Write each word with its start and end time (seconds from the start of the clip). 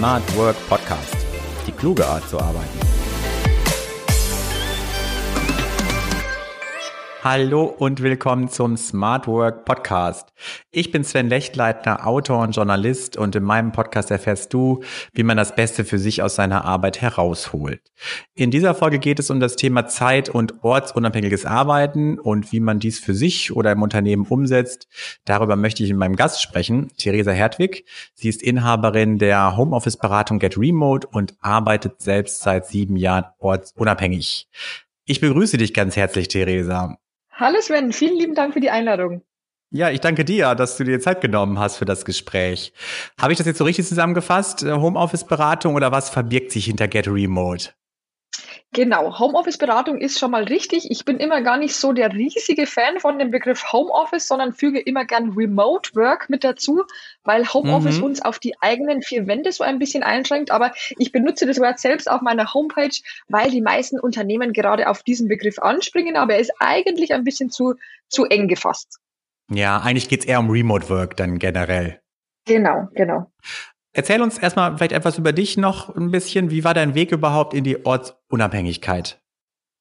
Smart 0.00 0.34
Work 0.34 0.56
Podcast. 0.66 1.14
Die 1.66 1.72
kluge 1.72 2.06
Art 2.06 2.26
zu 2.26 2.38
arbeiten. 2.40 2.89
Hallo 7.22 7.64
und 7.64 8.00
willkommen 8.00 8.48
zum 8.48 8.78
Smart 8.78 9.26
Work 9.26 9.66
Podcast. 9.66 10.32
Ich 10.70 10.90
bin 10.90 11.04
Sven 11.04 11.28
Lechtleitner, 11.28 12.06
Autor 12.06 12.38
und 12.38 12.56
Journalist 12.56 13.18
und 13.18 13.36
in 13.36 13.42
meinem 13.42 13.72
Podcast 13.72 14.10
erfährst 14.10 14.54
du, 14.54 14.82
wie 15.12 15.22
man 15.22 15.36
das 15.36 15.54
Beste 15.54 15.84
für 15.84 15.98
sich 15.98 16.22
aus 16.22 16.36
seiner 16.36 16.64
Arbeit 16.64 17.02
herausholt. 17.02 17.82
In 18.34 18.50
dieser 18.50 18.74
Folge 18.74 18.98
geht 18.98 19.18
es 19.18 19.28
um 19.28 19.38
das 19.38 19.56
Thema 19.56 19.86
Zeit- 19.86 20.30
und 20.30 20.64
ortsunabhängiges 20.64 21.44
Arbeiten 21.44 22.18
und 22.18 22.52
wie 22.52 22.60
man 22.60 22.78
dies 22.78 22.98
für 22.98 23.12
sich 23.14 23.54
oder 23.54 23.70
im 23.72 23.82
Unternehmen 23.82 24.24
umsetzt. 24.26 24.88
Darüber 25.26 25.56
möchte 25.56 25.82
ich 25.82 25.90
mit 25.90 25.98
meinem 25.98 26.16
Gast 26.16 26.40
sprechen, 26.40 26.88
Theresa 26.96 27.32
Hertwig. 27.32 27.84
Sie 28.14 28.30
ist 28.30 28.42
Inhaberin 28.42 29.18
der 29.18 29.58
Homeoffice-Beratung 29.58 30.38
Get 30.38 30.56
Remote 30.56 31.06
und 31.06 31.34
arbeitet 31.40 32.00
selbst 32.00 32.40
seit 32.40 32.66
sieben 32.66 32.96
Jahren 32.96 33.26
ortsunabhängig. 33.40 34.48
Ich 35.04 35.20
begrüße 35.20 35.58
dich 35.58 35.74
ganz 35.74 35.96
herzlich, 35.96 36.28
Theresa. 36.28 36.99
Hallo 37.40 37.58
Sven, 37.62 37.94
vielen 37.94 38.18
lieben 38.18 38.34
Dank 38.34 38.52
für 38.52 38.60
die 38.60 38.68
Einladung. 38.68 39.22
Ja, 39.70 39.88
ich 39.88 40.00
danke 40.00 40.26
dir, 40.26 40.54
dass 40.54 40.76
du 40.76 40.84
dir 40.84 41.00
Zeit 41.00 41.22
genommen 41.22 41.58
hast 41.58 41.78
für 41.78 41.86
das 41.86 42.04
Gespräch. 42.04 42.74
Habe 43.18 43.32
ich 43.32 43.38
das 43.38 43.46
jetzt 43.46 43.56
so 43.56 43.64
richtig 43.64 43.86
zusammengefasst? 43.86 44.62
Äh, 44.62 44.72
Homeoffice-Beratung 44.72 45.74
oder 45.74 45.90
was 45.90 46.10
verbirgt 46.10 46.52
sich 46.52 46.66
hinter 46.66 46.86
Get 46.86 47.08
Remote? 47.08 47.70
Genau, 48.72 49.18
Homeoffice-Beratung 49.18 49.98
ist 49.98 50.20
schon 50.20 50.30
mal 50.30 50.44
richtig. 50.44 50.92
Ich 50.92 51.04
bin 51.04 51.16
immer 51.16 51.42
gar 51.42 51.56
nicht 51.56 51.74
so 51.74 51.92
der 51.92 52.12
riesige 52.12 52.68
Fan 52.68 53.00
von 53.00 53.18
dem 53.18 53.32
Begriff 53.32 53.72
Homeoffice, 53.72 54.28
sondern 54.28 54.52
füge 54.52 54.78
immer 54.78 55.04
gern 55.04 55.30
Remote 55.30 55.90
Work 55.96 56.30
mit 56.30 56.44
dazu, 56.44 56.84
weil 57.24 57.52
Homeoffice 57.52 57.98
mhm. 57.98 58.04
uns 58.04 58.22
auf 58.22 58.38
die 58.38 58.54
eigenen 58.60 59.02
vier 59.02 59.26
Wände 59.26 59.50
so 59.50 59.64
ein 59.64 59.80
bisschen 59.80 60.04
einschränkt. 60.04 60.52
Aber 60.52 60.72
ich 60.98 61.10
benutze 61.10 61.46
das 61.46 61.58
Wort 61.58 61.80
selbst 61.80 62.08
auf 62.08 62.20
meiner 62.20 62.54
Homepage, 62.54 62.96
weil 63.26 63.50
die 63.50 63.60
meisten 63.60 63.98
Unternehmen 63.98 64.52
gerade 64.52 64.88
auf 64.88 65.02
diesen 65.02 65.26
Begriff 65.26 65.58
anspringen, 65.58 66.16
aber 66.16 66.34
er 66.34 66.40
ist 66.40 66.52
eigentlich 66.60 67.12
ein 67.12 67.24
bisschen 67.24 67.50
zu, 67.50 67.74
zu 68.08 68.26
eng 68.26 68.46
gefasst. 68.46 69.00
Ja, 69.50 69.80
eigentlich 69.80 70.08
geht's 70.08 70.24
eher 70.24 70.38
um 70.38 70.48
Remote 70.48 70.88
Work 70.88 71.16
dann 71.16 71.40
generell. 71.40 72.00
Genau, 72.46 72.88
genau. 72.94 73.32
Erzähl 73.92 74.22
uns 74.22 74.38
erstmal 74.38 74.76
vielleicht 74.76 74.92
etwas 74.92 75.18
über 75.18 75.32
dich 75.32 75.56
noch 75.56 75.94
ein 75.94 76.10
bisschen. 76.10 76.50
Wie 76.50 76.64
war 76.64 76.74
dein 76.74 76.94
Weg 76.94 77.10
überhaupt 77.10 77.54
in 77.54 77.64
die 77.64 77.84
Ortsunabhängigkeit? 77.84 79.20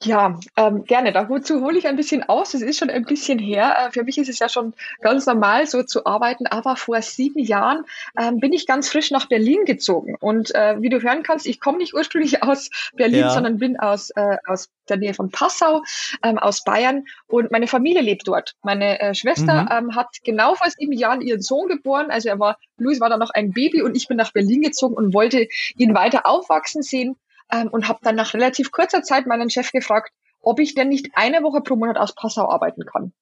Ja, 0.02 0.40
ähm, 0.56 0.86
gerne. 0.86 1.12
Dazu 1.12 1.62
hole 1.62 1.78
ich 1.78 1.86
ein 1.86 1.98
bisschen 1.98 2.24
aus. 2.24 2.54
Es 2.54 2.62
ist 2.62 2.78
schon 2.78 2.90
ein 2.90 3.04
bisschen 3.04 3.38
her. 3.38 3.76
Äh, 3.78 3.92
für 3.92 4.04
mich 4.04 4.18
ist 4.18 4.30
es 4.30 4.40
ja 4.40 4.48
schon 4.48 4.74
ganz 5.02 5.26
normal, 5.26 5.68
so 5.68 5.84
zu 5.84 6.06
arbeiten. 6.06 6.48
Aber 6.48 6.78
vor 6.78 7.02
sieben 7.02 7.40
Jahren 7.40 7.84
ähm, 8.18 8.40
bin 8.40 8.54
ich 8.54 8.66
ganz 8.66 8.90
frisch 8.90 9.12
nach 9.12 9.28
Berlin 9.28 9.66
gezogen. 9.66 10.16
Und 10.22 10.56
äh, 10.56 10.82
wie 10.82 10.88
du 10.88 11.02
hören 11.02 11.22
kannst, 11.22 11.46
ich 11.46 11.60
komme 11.60 11.80
nicht 11.80 11.94
ursprünglich 11.94 12.44
aus 12.44 12.70
Berlin, 12.96 13.22
ja. 13.22 13.30
sondern 13.30 13.58
bin 13.58 13.78
aus, 13.78 14.10
äh, 14.12 14.38
aus 14.48 14.70
der 14.88 14.98
Nähe 14.98 15.14
von 15.14 15.32
Passau, 15.32 15.84
ähm, 16.24 16.38
aus 16.38 16.64
Bayern. 16.64 17.04
Und 17.28 17.52
meine 17.52 17.68
Familie 17.68 18.02
lebt 18.02 18.26
dort. 18.26 18.56
Meine 18.64 19.02
äh, 19.02 19.14
Schwester 19.14 19.64
mhm. 19.64 19.90
ähm, 19.90 19.96
hat 19.98 20.08
genau 20.24 20.56
vor 20.56 20.70
sieben 20.70 20.94
Jahren 20.94 21.20
ihren 21.20 21.42
Sohn 21.42 21.68
geboren. 21.68 22.10
Also 22.10 22.30
er 22.30 22.40
war, 22.40 22.58
Luis 22.78 23.02
war 23.02 23.10
da 23.10 23.18
noch 23.18 23.32
ein 23.32 23.52
Baby 23.52 23.82
und 23.82 23.98
ich 23.98 24.08
bin 24.08 24.16
nach 24.16 24.32
Berlin 24.32 24.62
gezogen 24.62 24.96
und 24.96 25.14
wollte 25.14 25.50
ihn 25.76 25.94
weiter 25.94 26.26
aufwachsen 26.26 26.84
sehen 26.84 27.18
ähm, 27.52 27.70
und 27.70 27.88
habe 27.88 28.00
dann 28.04 28.16
nach 28.16 28.34
relativ 28.34 28.72
kurzer 28.72 29.04
Zeit 29.04 29.26
meinen 29.26 29.50
Chef 29.50 29.72
gefragt, 29.72 30.12
ob 30.42 30.60
ich 30.60 30.76
denn 30.76 30.90
nicht 30.90 31.12
eine 31.14 31.44
Woche 31.44 31.62
pro 31.62 31.76
Monat 31.76 31.98
aus 31.98 32.16
Passau 32.16 32.50
arbeiten 32.50 32.86
kann. 32.86 33.14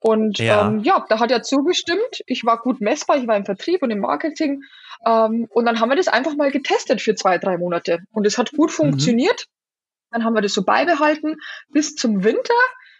Und 0.00 0.38
ja, 0.38 0.66
ähm, 0.66 0.80
ja 0.80 1.04
da 1.08 1.18
hat 1.18 1.30
er 1.30 1.42
zugestimmt. 1.42 2.22
Ich 2.26 2.44
war 2.44 2.60
gut 2.60 2.82
messbar, 2.82 3.16
ich 3.16 3.26
war 3.26 3.36
im 3.36 3.46
Vertrieb 3.46 3.82
und 3.82 3.90
im 3.90 4.00
Marketing. 4.00 4.62
Ähm, 5.06 5.46
und 5.50 5.64
dann 5.64 5.80
haben 5.80 5.88
wir 5.88 5.96
das 5.96 6.08
einfach 6.08 6.36
mal 6.36 6.50
getestet 6.50 7.00
für 7.00 7.14
zwei, 7.14 7.38
drei 7.38 7.56
Monate. 7.56 8.00
Und 8.12 8.26
es 8.26 8.36
hat 8.36 8.52
gut 8.52 8.70
mhm. 8.70 8.74
funktioniert. 8.74 9.46
Mhm. 9.46 10.10
Dann 10.10 10.24
haben 10.24 10.34
wir 10.34 10.42
das 10.42 10.52
so 10.52 10.62
beibehalten 10.62 11.36
bis 11.70 11.94
zum 11.94 12.22
Winter. 12.22 12.54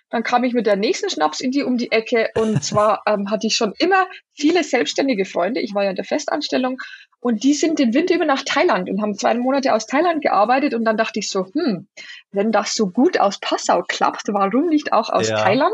Dann 0.09 0.23
kam 0.23 0.45
ich 0.45 0.55
mit 0.55 0.67
der 0.67 0.77
nächsten 0.77 1.11
Schnapsidee 1.11 1.65
um 1.65 1.77
die 1.77 1.93
Ecke 1.93 2.31
und 2.37 2.65
zwar 2.65 3.03
ähm, 3.07 3.31
hatte 3.31 3.49
ich 3.49 3.57
schon 3.57 3.75
immer 3.79 4.07
viele 4.33 4.65
selbstständige 4.65 5.27
Freunde. 5.27 5.61
Ich 5.61 5.75
war 5.75 5.85
ja 5.85 5.91
in 5.91 5.97
der 5.97 6.05
Festanstellung 6.07 6.79
und 7.25 7.43
die 7.43 7.55
sind 7.55 7.79
den 7.79 7.95
Winter 7.95 8.17
über 8.17 8.27
nach 8.27 8.43
Thailand 8.45 8.91
und 8.91 9.01
haben 9.01 9.15
zwei 9.15 9.33
Monate 9.33 9.73
aus 9.73 9.87
Thailand 9.87 10.21
gearbeitet. 10.21 10.75
Und 10.75 10.85
dann 10.85 10.99
dachte 10.99 11.21
ich 11.21 11.31
so, 11.31 11.47
hm, 11.55 11.87
wenn 12.33 12.53
das 12.53 12.75
so 12.75 12.91
gut 12.91 13.19
aus 13.19 13.41
Passau 13.41 13.81
klappt, 13.81 14.25
warum 14.29 14.67
nicht 14.69 14.93
auch 14.93 15.09
aus 15.09 15.31
ja. 15.31 15.39
Thailand? 15.39 15.73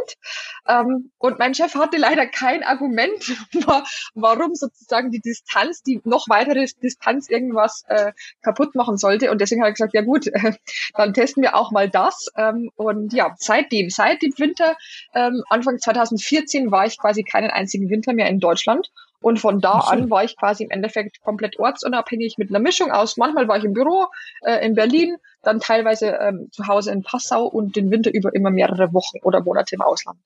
Ähm, 0.69 1.10
und 1.19 1.41
mein 1.41 1.53
Chef 1.53 1.75
hatte 1.75 1.97
leider 1.97 2.28
kein 2.28 2.62
Argument, 2.62 3.37
warum 4.15 4.55
sozusagen 4.55 5.10
die 5.10 5.19
Distanz, 5.19 5.83
die 5.83 6.00
noch 6.05 6.28
weitere 6.28 6.69
Distanz 6.84 7.28
irgendwas 7.28 7.83
äh, 7.89 8.12
kaputt 8.43 8.77
machen 8.77 8.97
sollte. 8.97 9.33
Und 9.33 9.41
deswegen 9.41 9.62
habe 9.62 9.71
ich 9.71 9.77
gesagt, 9.77 9.94
ja 9.94 10.03
gut, 10.03 10.28
äh, 10.28 10.53
dann 10.94 11.15
testen 11.15 11.43
wir 11.43 11.56
auch 11.56 11.72
mal 11.72 11.91
das. 11.91 12.28
Ähm, 12.37 12.71
und 12.77 13.12
ja, 13.12 13.34
seitdem, 13.41 13.91
seit 13.91 14.22
dem 14.22 14.39
Winter, 14.39 14.77
ähm, 15.16 15.43
Anfang 15.49 15.81
2014, 15.81 16.71
war 16.71 16.87
ich 16.87 16.97
quasi 16.97 17.25
keinen 17.25 17.50
einzigen 17.50 17.91
Winter 17.91 18.12
mehr 18.12 18.28
in 18.28 18.39
Deutschland. 18.39 18.93
Und 19.22 19.38
von 19.38 19.60
da 19.60 19.72
an 19.72 20.08
war 20.08 20.25
ich 20.25 20.36
quasi 20.36 20.64
im 20.64 20.70
Endeffekt 20.70 21.20
komplett 21.20 21.58
ortsunabhängig 21.58 22.38
mit 22.38 22.50
einer 22.50 22.58
Mischung 22.58 22.91
aus. 22.91 23.16
Manchmal 23.16 23.48
war 23.48 23.58
ich 23.58 23.64
im 23.64 23.75
Büro 23.75 24.06
äh, 24.42 24.64
in 24.64 24.75
Berlin, 24.75 25.16
dann 25.42 25.60
teilweise 25.60 26.06
ähm, 26.06 26.48
zu 26.53 26.66
Hause 26.66 26.91
in 26.92 27.03
Passau 27.03 27.47
und 27.47 27.76
den 27.76 27.91
Winter 27.91 28.12
über 28.12 28.34
immer 28.34 28.50
mehrere 28.50 28.94
Wochen 28.94 29.19
oder 29.22 29.42
Monate 29.42 29.75
im 29.75 29.82
Ausland. 29.82 30.19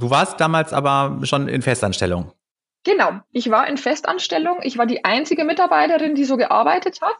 Du 0.00 0.10
warst 0.10 0.40
damals 0.40 0.72
aber 0.72 1.20
schon 1.24 1.46
in 1.48 1.62
Festanstellung. 1.62 2.32
Genau, 2.84 3.20
ich 3.32 3.50
war 3.50 3.68
in 3.68 3.76
Festanstellung. 3.76 4.60
Ich 4.62 4.78
war 4.78 4.86
die 4.86 5.04
einzige 5.04 5.44
Mitarbeiterin, 5.44 6.14
die 6.14 6.24
so 6.24 6.36
gearbeitet 6.36 7.00
hat, 7.02 7.16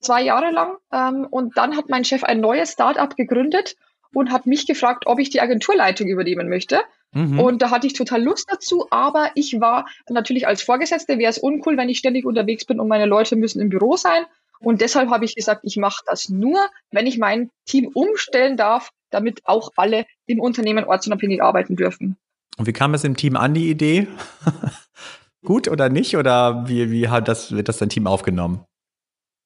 zwei 0.00 0.22
Jahre 0.22 0.50
lang. 0.50 0.76
Ähm, 0.92 1.26
und 1.30 1.56
dann 1.56 1.76
hat 1.76 1.88
mein 1.88 2.04
Chef 2.04 2.22
ein 2.22 2.40
neues 2.40 2.72
Startup 2.72 3.14
gegründet 3.16 3.76
und 4.12 4.30
hat 4.30 4.46
mich 4.46 4.66
gefragt, 4.66 5.04
ob 5.06 5.18
ich 5.18 5.30
die 5.30 5.40
Agenturleitung 5.40 6.06
übernehmen 6.08 6.48
möchte. 6.48 6.80
Mhm. 7.16 7.40
Und 7.40 7.62
da 7.62 7.70
hatte 7.70 7.86
ich 7.86 7.94
total 7.94 8.22
Lust 8.22 8.46
dazu, 8.52 8.88
aber 8.90 9.30
ich 9.34 9.58
war 9.58 9.86
natürlich 10.10 10.46
als 10.46 10.62
Vorgesetzte, 10.62 11.18
wäre 11.18 11.30
es 11.30 11.38
uncool, 11.38 11.78
wenn 11.78 11.88
ich 11.88 11.96
ständig 11.96 12.26
unterwegs 12.26 12.66
bin 12.66 12.78
und 12.78 12.88
meine 12.88 13.06
Leute 13.06 13.36
müssen 13.36 13.58
im 13.62 13.70
Büro 13.70 13.96
sein. 13.96 14.26
Und 14.60 14.82
deshalb 14.82 15.08
habe 15.08 15.24
ich 15.24 15.34
gesagt, 15.34 15.62
ich 15.64 15.78
mache 15.78 16.02
das 16.06 16.28
nur, 16.28 16.58
wenn 16.90 17.06
ich 17.06 17.16
mein 17.16 17.50
Team 17.64 17.90
umstellen 17.94 18.58
darf, 18.58 18.90
damit 19.08 19.46
auch 19.46 19.70
alle 19.76 20.04
im 20.26 20.40
Unternehmen 20.40 20.84
ortsunabhängig 20.84 21.42
arbeiten 21.42 21.74
dürfen. 21.74 22.18
Und 22.58 22.66
wie 22.66 22.74
kam 22.74 22.92
es 22.92 23.02
im 23.02 23.16
Team 23.16 23.36
an, 23.36 23.54
die 23.54 23.70
Idee? 23.70 24.08
Gut 25.42 25.68
oder 25.68 25.88
nicht? 25.88 26.18
Oder 26.18 26.68
wie, 26.68 26.90
wie 26.90 27.08
hat 27.08 27.28
das, 27.28 27.52
wird 27.52 27.68
das 27.68 27.78
dein 27.78 27.88
Team 27.88 28.06
aufgenommen? 28.06 28.62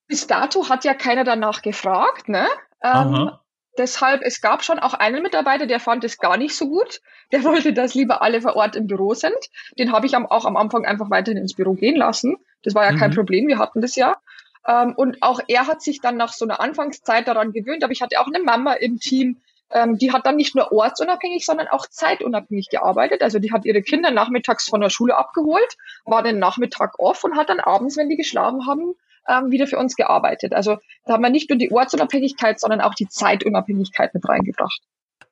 Bis 0.08 0.26
dato 0.26 0.68
hat 0.68 0.84
ja 0.84 0.94
keiner 0.94 1.22
danach 1.22 1.62
gefragt, 1.62 2.28
ne? 2.28 2.48
Ähm, 2.82 3.30
deshalb, 3.80 4.20
es 4.22 4.40
gab 4.40 4.62
schon 4.62 4.78
auch 4.78 4.94
einen 4.94 5.22
Mitarbeiter, 5.22 5.66
der 5.66 5.80
fand 5.80 6.04
es 6.04 6.18
gar 6.18 6.36
nicht 6.36 6.54
so 6.54 6.68
gut. 6.68 7.00
Der 7.32 7.42
wollte, 7.44 7.72
dass 7.72 7.94
lieber 7.94 8.22
alle 8.22 8.42
vor 8.42 8.54
Ort 8.54 8.76
im 8.76 8.86
Büro 8.86 9.14
sind. 9.14 9.38
Den 9.78 9.92
habe 9.92 10.06
ich 10.06 10.14
auch 10.16 10.44
am 10.44 10.56
Anfang 10.56 10.84
einfach 10.84 11.10
weiterhin 11.10 11.40
ins 11.40 11.54
Büro 11.54 11.72
gehen 11.72 11.96
lassen. 11.96 12.36
Das 12.62 12.74
war 12.74 12.84
ja 12.84 12.92
mhm. 12.92 12.98
kein 12.98 13.14
Problem, 13.14 13.48
wir 13.48 13.58
hatten 13.58 13.80
das 13.80 13.96
ja. 13.96 14.18
Ähm, 14.66 14.94
und 14.94 15.22
auch 15.22 15.40
er 15.48 15.66
hat 15.66 15.82
sich 15.82 16.00
dann 16.00 16.16
nach 16.16 16.32
so 16.32 16.44
einer 16.44 16.60
Anfangszeit 16.60 17.26
daran 17.26 17.52
gewöhnt. 17.52 17.82
Aber 17.82 17.92
ich 17.92 18.02
hatte 18.02 18.20
auch 18.20 18.26
eine 18.26 18.40
Mama 18.40 18.74
im 18.74 18.98
Team, 19.00 19.40
ähm, 19.70 19.96
die 19.96 20.12
hat 20.12 20.26
dann 20.26 20.36
nicht 20.36 20.54
nur 20.54 20.72
ortsunabhängig, 20.72 21.46
sondern 21.46 21.68
auch 21.68 21.86
zeitunabhängig 21.86 22.68
gearbeitet. 22.70 23.22
Also 23.22 23.38
die 23.38 23.52
hat 23.52 23.64
ihre 23.64 23.82
Kinder 23.82 24.10
nachmittags 24.10 24.68
von 24.68 24.80
der 24.80 24.90
Schule 24.90 25.16
abgeholt, 25.16 25.76
war 26.04 26.22
den 26.22 26.38
Nachmittag 26.38 26.98
off 26.98 27.24
und 27.24 27.36
hat 27.36 27.48
dann 27.48 27.60
abends, 27.60 27.96
wenn 27.96 28.08
die 28.08 28.16
geschlafen 28.16 28.66
haben, 28.66 28.94
ähm, 29.30 29.50
wieder 29.50 29.66
für 29.66 29.78
uns 29.78 29.96
gearbeitet. 29.96 30.52
Also 30.52 30.78
da 31.04 31.14
haben 31.14 31.22
wir 31.22 31.30
nicht 31.30 31.48
nur 31.50 31.58
die 31.58 31.70
Ortsunabhängigkeit, 31.70 32.58
sondern 32.60 32.80
auch 32.80 32.94
die 32.94 33.08
Zeitunabhängigkeit 33.08 34.12
mit 34.14 34.28
reingebracht. 34.28 34.80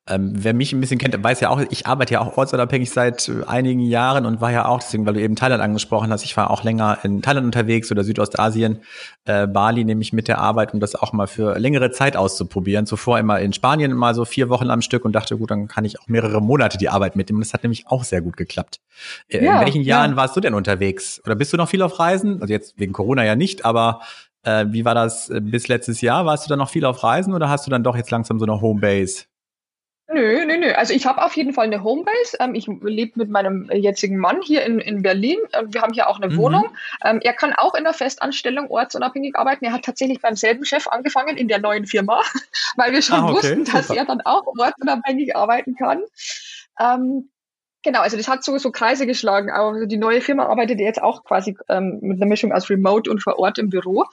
Ähm, 0.08 0.32
wer 0.34 0.54
mich 0.54 0.72
ein 0.72 0.80
bisschen 0.80 0.98
kennt, 0.98 1.22
weiß 1.22 1.40
ja 1.40 1.50
auch, 1.50 1.60
ich 1.70 1.86
arbeite 1.86 2.14
ja 2.14 2.20
auch 2.20 2.36
ortsunabhängig 2.36 2.90
seit 2.90 3.28
äh, 3.28 3.44
einigen 3.46 3.80
Jahren 3.80 4.24
und 4.24 4.40
war 4.40 4.50
ja 4.50 4.66
auch, 4.66 4.80
deswegen, 4.80 5.04
weil 5.04 5.14
du 5.14 5.20
eben 5.20 5.36
Thailand 5.36 5.62
angesprochen 5.62 6.10
hast, 6.10 6.24
ich 6.24 6.36
war 6.36 6.50
auch 6.50 6.64
länger 6.64 6.98
in 7.02 7.20
Thailand 7.20 7.44
unterwegs 7.44 7.92
oder 7.92 8.04
Südostasien, 8.04 8.80
äh, 9.26 9.46
Bali 9.46 9.84
nehme 9.84 10.00
ich 10.00 10.14
mit 10.14 10.26
der 10.26 10.38
Arbeit, 10.38 10.72
um 10.72 10.80
das 10.80 10.94
auch 10.94 11.12
mal 11.12 11.26
für 11.26 11.58
längere 11.58 11.90
Zeit 11.90 12.16
auszuprobieren. 12.16 12.86
Zuvor 12.86 13.18
immer 13.18 13.38
in 13.40 13.52
Spanien 13.52 13.92
mal 13.92 14.14
so 14.14 14.24
vier 14.24 14.48
Wochen 14.48 14.70
am 14.70 14.80
Stück 14.80 15.04
und 15.04 15.12
dachte, 15.12 15.36
gut, 15.36 15.50
dann 15.50 15.68
kann 15.68 15.84
ich 15.84 16.00
auch 16.00 16.08
mehrere 16.08 16.40
Monate 16.40 16.78
die 16.78 16.88
Arbeit 16.88 17.14
mitnehmen. 17.14 17.40
Das 17.40 17.52
hat 17.52 17.62
nämlich 17.62 17.86
auch 17.86 18.04
sehr 18.04 18.22
gut 18.22 18.36
geklappt. 18.36 18.80
Äh, 19.28 19.44
ja, 19.44 19.58
in 19.58 19.66
welchen 19.66 19.82
Jahren 19.82 20.12
ja. 20.12 20.16
warst 20.16 20.34
du 20.36 20.40
denn 20.40 20.54
unterwegs? 20.54 21.20
Oder 21.24 21.34
bist 21.34 21.52
du 21.52 21.58
noch 21.58 21.68
viel 21.68 21.82
auf 21.82 21.98
Reisen? 21.98 22.40
Also 22.40 22.52
jetzt 22.52 22.78
wegen 22.78 22.94
Corona 22.94 23.24
ja 23.24 23.36
nicht, 23.36 23.64
aber 23.66 24.00
äh, 24.42 24.66
wie 24.70 24.84
war 24.84 24.94
das 24.94 25.28
äh, 25.28 25.40
bis 25.42 25.68
letztes 25.68 26.00
Jahr? 26.00 26.24
Warst 26.24 26.46
du 26.46 26.48
dann 26.48 26.58
noch 26.58 26.70
viel 26.70 26.84
auf 26.84 27.02
Reisen 27.02 27.34
oder 27.34 27.48
hast 27.50 27.66
du 27.66 27.70
dann 27.70 27.84
doch 27.84 27.96
jetzt 27.96 28.10
langsam 28.10 28.38
so 28.38 28.46
eine 28.46 28.60
Homebase? 28.60 29.24
Nö, 30.10 30.46
nö, 30.46 30.56
nö. 30.56 30.72
Also 30.72 30.94
ich 30.94 31.04
habe 31.04 31.22
auf 31.22 31.36
jeden 31.36 31.52
Fall 31.52 31.66
eine 31.66 31.84
Homebase. 31.84 32.38
Ähm, 32.40 32.54
ich 32.54 32.66
lebe 32.66 33.12
mit 33.16 33.28
meinem 33.28 33.70
jetzigen 33.70 34.16
Mann 34.16 34.40
hier 34.40 34.64
in, 34.64 34.78
in 34.78 35.02
Berlin. 35.02 35.36
Wir 35.66 35.82
haben 35.82 35.92
hier 35.92 36.08
auch 36.08 36.18
eine 36.18 36.32
mhm. 36.32 36.38
Wohnung. 36.38 36.68
Ähm, 37.04 37.20
er 37.22 37.34
kann 37.34 37.52
auch 37.52 37.74
in 37.74 37.84
der 37.84 37.92
Festanstellung 37.92 38.70
ortsunabhängig 38.70 39.36
arbeiten. 39.36 39.66
Er 39.66 39.72
hat 39.72 39.84
tatsächlich 39.84 40.22
beim 40.22 40.34
selben 40.34 40.64
Chef 40.64 40.88
angefangen 40.88 41.36
in 41.36 41.46
der 41.46 41.58
neuen 41.58 41.86
Firma, 41.86 42.22
weil 42.76 42.92
wir 42.92 43.02
schon 43.02 43.16
ah, 43.16 43.24
okay. 43.24 43.34
wussten, 43.34 43.64
dass 43.64 43.88
Super. 43.88 44.00
er 44.00 44.06
dann 44.06 44.22
auch 44.22 44.46
ortsunabhängig 44.46 45.36
arbeiten 45.36 45.74
kann. 45.74 46.02
Ähm, 46.80 47.30
Genau, 47.84 48.00
also 48.00 48.16
das 48.16 48.26
hat 48.26 48.42
so, 48.42 48.58
so 48.58 48.72
Kreise 48.72 49.06
geschlagen. 49.06 49.52
Auch 49.52 49.72
also 49.72 49.86
die 49.86 49.96
neue 49.96 50.20
Firma 50.20 50.46
arbeitet 50.46 50.80
jetzt 50.80 51.00
auch 51.00 51.22
quasi 51.22 51.56
ähm, 51.68 51.98
mit 52.02 52.20
einer 52.20 52.28
Mischung 52.28 52.52
aus 52.52 52.68
Remote 52.68 53.08
und 53.08 53.22
vor 53.22 53.38
Ort 53.38 53.58
im 53.58 53.70
Büro. 53.70 54.04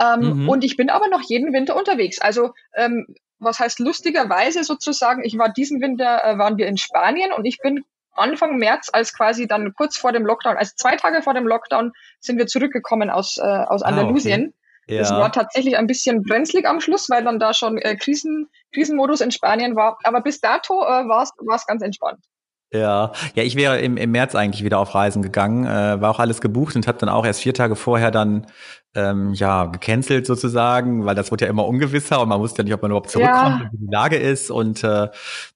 Ähm, 0.00 0.42
mhm. 0.42 0.48
Und 0.48 0.64
ich 0.64 0.76
bin 0.76 0.88
aber 0.88 1.08
noch 1.08 1.22
jeden 1.22 1.52
Winter 1.52 1.76
unterwegs. 1.76 2.20
Also 2.20 2.52
ähm, 2.76 3.06
was 3.38 3.60
heißt 3.60 3.78
lustigerweise 3.78 4.64
sozusagen, 4.64 5.24
ich 5.24 5.38
war 5.38 5.48
diesen 5.48 5.80
Winter, 5.80 6.24
äh, 6.24 6.38
waren 6.38 6.56
wir 6.56 6.66
in 6.66 6.76
Spanien 6.76 7.32
und 7.32 7.44
ich 7.44 7.58
bin 7.58 7.84
Anfang 8.12 8.56
März, 8.58 8.90
als 8.92 9.14
quasi 9.14 9.46
dann 9.46 9.72
kurz 9.74 9.96
vor 9.96 10.12
dem 10.12 10.26
Lockdown, 10.26 10.56
also 10.56 10.72
zwei 10.76 10.96
Tage 10.96 11.22
vor 11.22 11.34
dem 11.34 11.46
Lockdown, 11.46 11.92
sind 12.20 12.38
wir 12.38 12.46
zurückgekommen 12.46 13.10
aus, 13.10 13.38
äh, 13.38 13.42
aus 13.42 13.82
Andalusien. 13.82 14.52
Ah, 14.52 14.82
okay. 14.84 14.94
ja. 14.94 15.00
Das 15.00 15.10
war 15.12 15.32
tatsächlich 15.32 15.76
ein 15.76 15.86
bisschen 15.86 16.22
brenzlig 16.22 16.66
am 16.66 16.80
Schluss, 16.80 17.08
weil 17.08 17.22
dann 17.22 17.38
da 17.38 17.54
schon 17.54 17.78
äh, 17.78 17.96
Krisen, 17.96 18.48
Krisenmodus 18.74 19.20
in 19.20 19.30
Spanien 19.30 19.76
war. 19.76 19.98
Aber 20.02 20.20
bis 20.20 20.40
dato 20.40 20.82
äh, 20.82 21.08
war 21.08 21.22
es 21.22 21.66
ganz 21.66 21.82
entspannt. 21.82 22.24
Ja, 22.70 23.12
ja, 23.34 23.42
ich 23.42 23.56
wäre 23.56 23.80
im, 23.80 23.96
im 23.96 24.10
März 24.10 24.34
eigentlich 24.34 24.62
wieder 24.62 24.78
auf 24.78 24.94
Reisen 24.94 25.22
gegangen, 25.22 25.64
äh, 25.64 26.00
war 26.02 26.10
auch 26.10 26.18
alles 26.18 26.42
gebucht 26.42 26.76
und 26.76 26.86
habe 26.86 26.98
dann 26.98 27.08
auch 27.08 27.24
erst 27.24 27.40
vier 27.40 27.54
Tage 27.54 27.76
vorher 27.76 28.10
dann 28.10 28.46
ähm, 28.94 29.32
ja 29.32 29.66
gecancelt 29.66 30.26
sozusagen, 30.26 31.06
weil 31.06 31.14
das 31.14 31.30
wurde 31.30 31.46
ja 31.46 31.50
immer 31.50 31.66
ungewisser 31.66 32.20
und 32.20 32.28
man 32.28 32.40
wusste 32.40 32.58
ja 32.58 32.64
nicht, 32.64 32.74
ob 32.74 32.82
man 32.82 32.90
überhaupt 32.90 33.08
zurückkommt, 33.08 33.62
ja. 33.62 33.70
wie 33.72 33.86
die 33.86 33.90
Lage 33.90 34.16
ist 34.16 34.50
und 34.50 34.84
äh, 34.84 35.08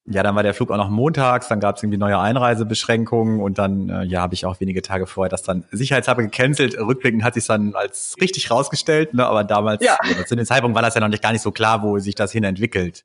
ja, 0.06 0.22
dann 0.22 0.34
war 0.34 0.42
der 0.42 0.54
Flug 0.54 0.70
auch 0.70 0.78
noch 0.78 0.88
montags, 0.88 1.48
dann 1.48 1.60
gab 1.60 1.76
es 1.76 1.82
irgendwie 1.82 1.98
neue 1.98 2.18
Einreisebeschränkungen 2.18 3.40
und 3.40 3.58
dann 3.58 3.90
äh, 3.90 4.04
ja 4.04 4.22
habe 4.22 4.32
ich 4.32 4.46
auch 4.46 4.60
wenige 4.60 4.80
Tage 4.80 5.06
vorher 5.06 5.28
das 5.28 5.42
dann 5.42 5.64
sicherheitshalber 5.70 6.22
gecancelt. 6.22 6.78
Rückblickend 6.78 7.24
hat 7.24 7.34
sich 7.34 7.46
dann 7.46 7.74
als 7.74 8.16
richtig 8.22 8.50
rausgestellt, 8.50 9.12
ne, 9.12 9.26
aber 9.26 9.44
damals 9.44 9.84
ja. 9.84 9.98
ja 10.02 10.24
zu 10.24 10.34
dem 10.34 10.46
Zeitpunkt 10.46 10.74
war 10.74 10.82
das 10.82 10.94
ja 10.94 11.02
noch 11.02 11.08
nicht 11.08 11.22
gar 11.22 11.32
nicht 11.32 11.42
so 11.42 11.52
klar, 11.52 11.82
wo 11.82 11.98
sich 11.98 12.14
das 12.14 12.32
hin 12.32 12.44
entwickelt. 12.44 13.04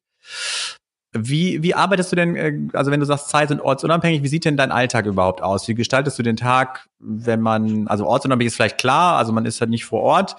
Wie, 1.25 1.64
wie 1.64 1.74
arbeitest 1.74 2.12
du 2.12 2.16
denn, 2.16 2.36
äh, 2.36 2.54
also 2.74 2.92
wenn 2.92 3.00
du 3.00 3.06
sagst 3.06 3.30
zeit- 3.30 3.52
und 3.52 3.62
ortsunabhängig, 3.62 4.24
wie 4.24 4.28
sieht 4.28 4.46
denn 4.46 4.58
dein 4.58 4.72
Alltag 4.72 5.06
überhaupt 5.06 5.42
aus? 5.42 5.68
Wie 5.68 5.75
gestaltest 5.75 6.18
du 6.19 6.24
den 6.24 6.38
Tag, 6.38 6.88
wenn 7.00 7.42
man, 7.42 7.88
also 7.88 8.06
ortsunabhängig 8.06 8.48
ist 8.48 8.56
vielleicht 8.56 8.78
klar, 8.78 9.18
also 9.18 9.31
man 9.31 9.46
ist 9.46 9.62
halt 9.62 9.69
nicht 9.69 9.86
vor 9.86 10.02
Ort, 10.02 10.36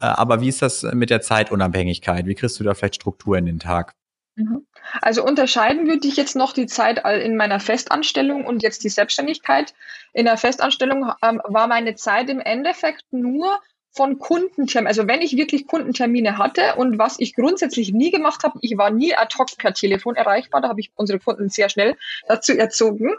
äh, 0.00 0.06
aber 0.06 0.40
wie 0.40 0.48
ist 0.48 0.62
das 0.62 0.82
mit 0.82 1.10
der 1.10 1.20
Zeitunabhängigkeit? 1.20 2.26
Wie 2.26 2.34
kriegst 2.34 2.58
du 2.60 2.64
da 2.64 2.74
vielleicht 2.74 2.96
Struktur 2.96 3.38
in 3.38 3.46
den 3.46 3.58
Tag? 3.58 3.94
Mhm. 4.36 4.66
Also 5.02 5.24
unterscheiden 5.24 5.88
würde 5.88 6.06
ich 6.06 6.16
jetzt 6.16 6.36
noch 6.36 6.52
die 6.52 6.66
Zeit 6.66 7.02
in 7.04 7.36
meiner 7.36 7.58
Festanstellung 7.58 8.44
und 8.44 8.62
jetzt 8.62 8.84
die 8.84 8.88
Selbstständigkeit. 8.88 9.74
In 10.12 10.26
der 10.26 10.36
Festanstellung 10.36 11.10
ähm, 11.22 11.40
war 11.44 11.66
meine 11.66 11.94
Zeit 11.96 12.30
im 12.30 12.40
Endeffekt 12.40 13.04
nur 13.10 13.58
von 13.96 14.18
Kundenterminen, 14.18 14.86
also 14.86 15.08
wenn 15.08 15.22
ich 15.22 15.36
wirklich 15.36 15.66
Kundentermine 15.66 16.38
hatte 16.38 16.74
und 16.76 16.98
was 16.98 17.18
ich 17.18 17.34
grundsätzlich 17.34 17.92
nie 17.92 18.10
gemacht 18.10 18.44
habe, 18.44 18.58
ich 18.60 18.76
war 18.76 18.90
nie 18.90 19.14
ad 19.14 19.34
hoc 19.38 19.56
per 19.56 19.72
Telefon 19.72 20.16
erreichbar, 20.16 20.60
da 20.60 20.68
habe 20.68 20.80
ich 20.80 20.90
unsere 20.94 21.18
Kunden 21.18 21.48
sehr 21.48 21.68
schnell 21.68 21.96
dazu 22.28 22.56
erzogen. 22.56 23.14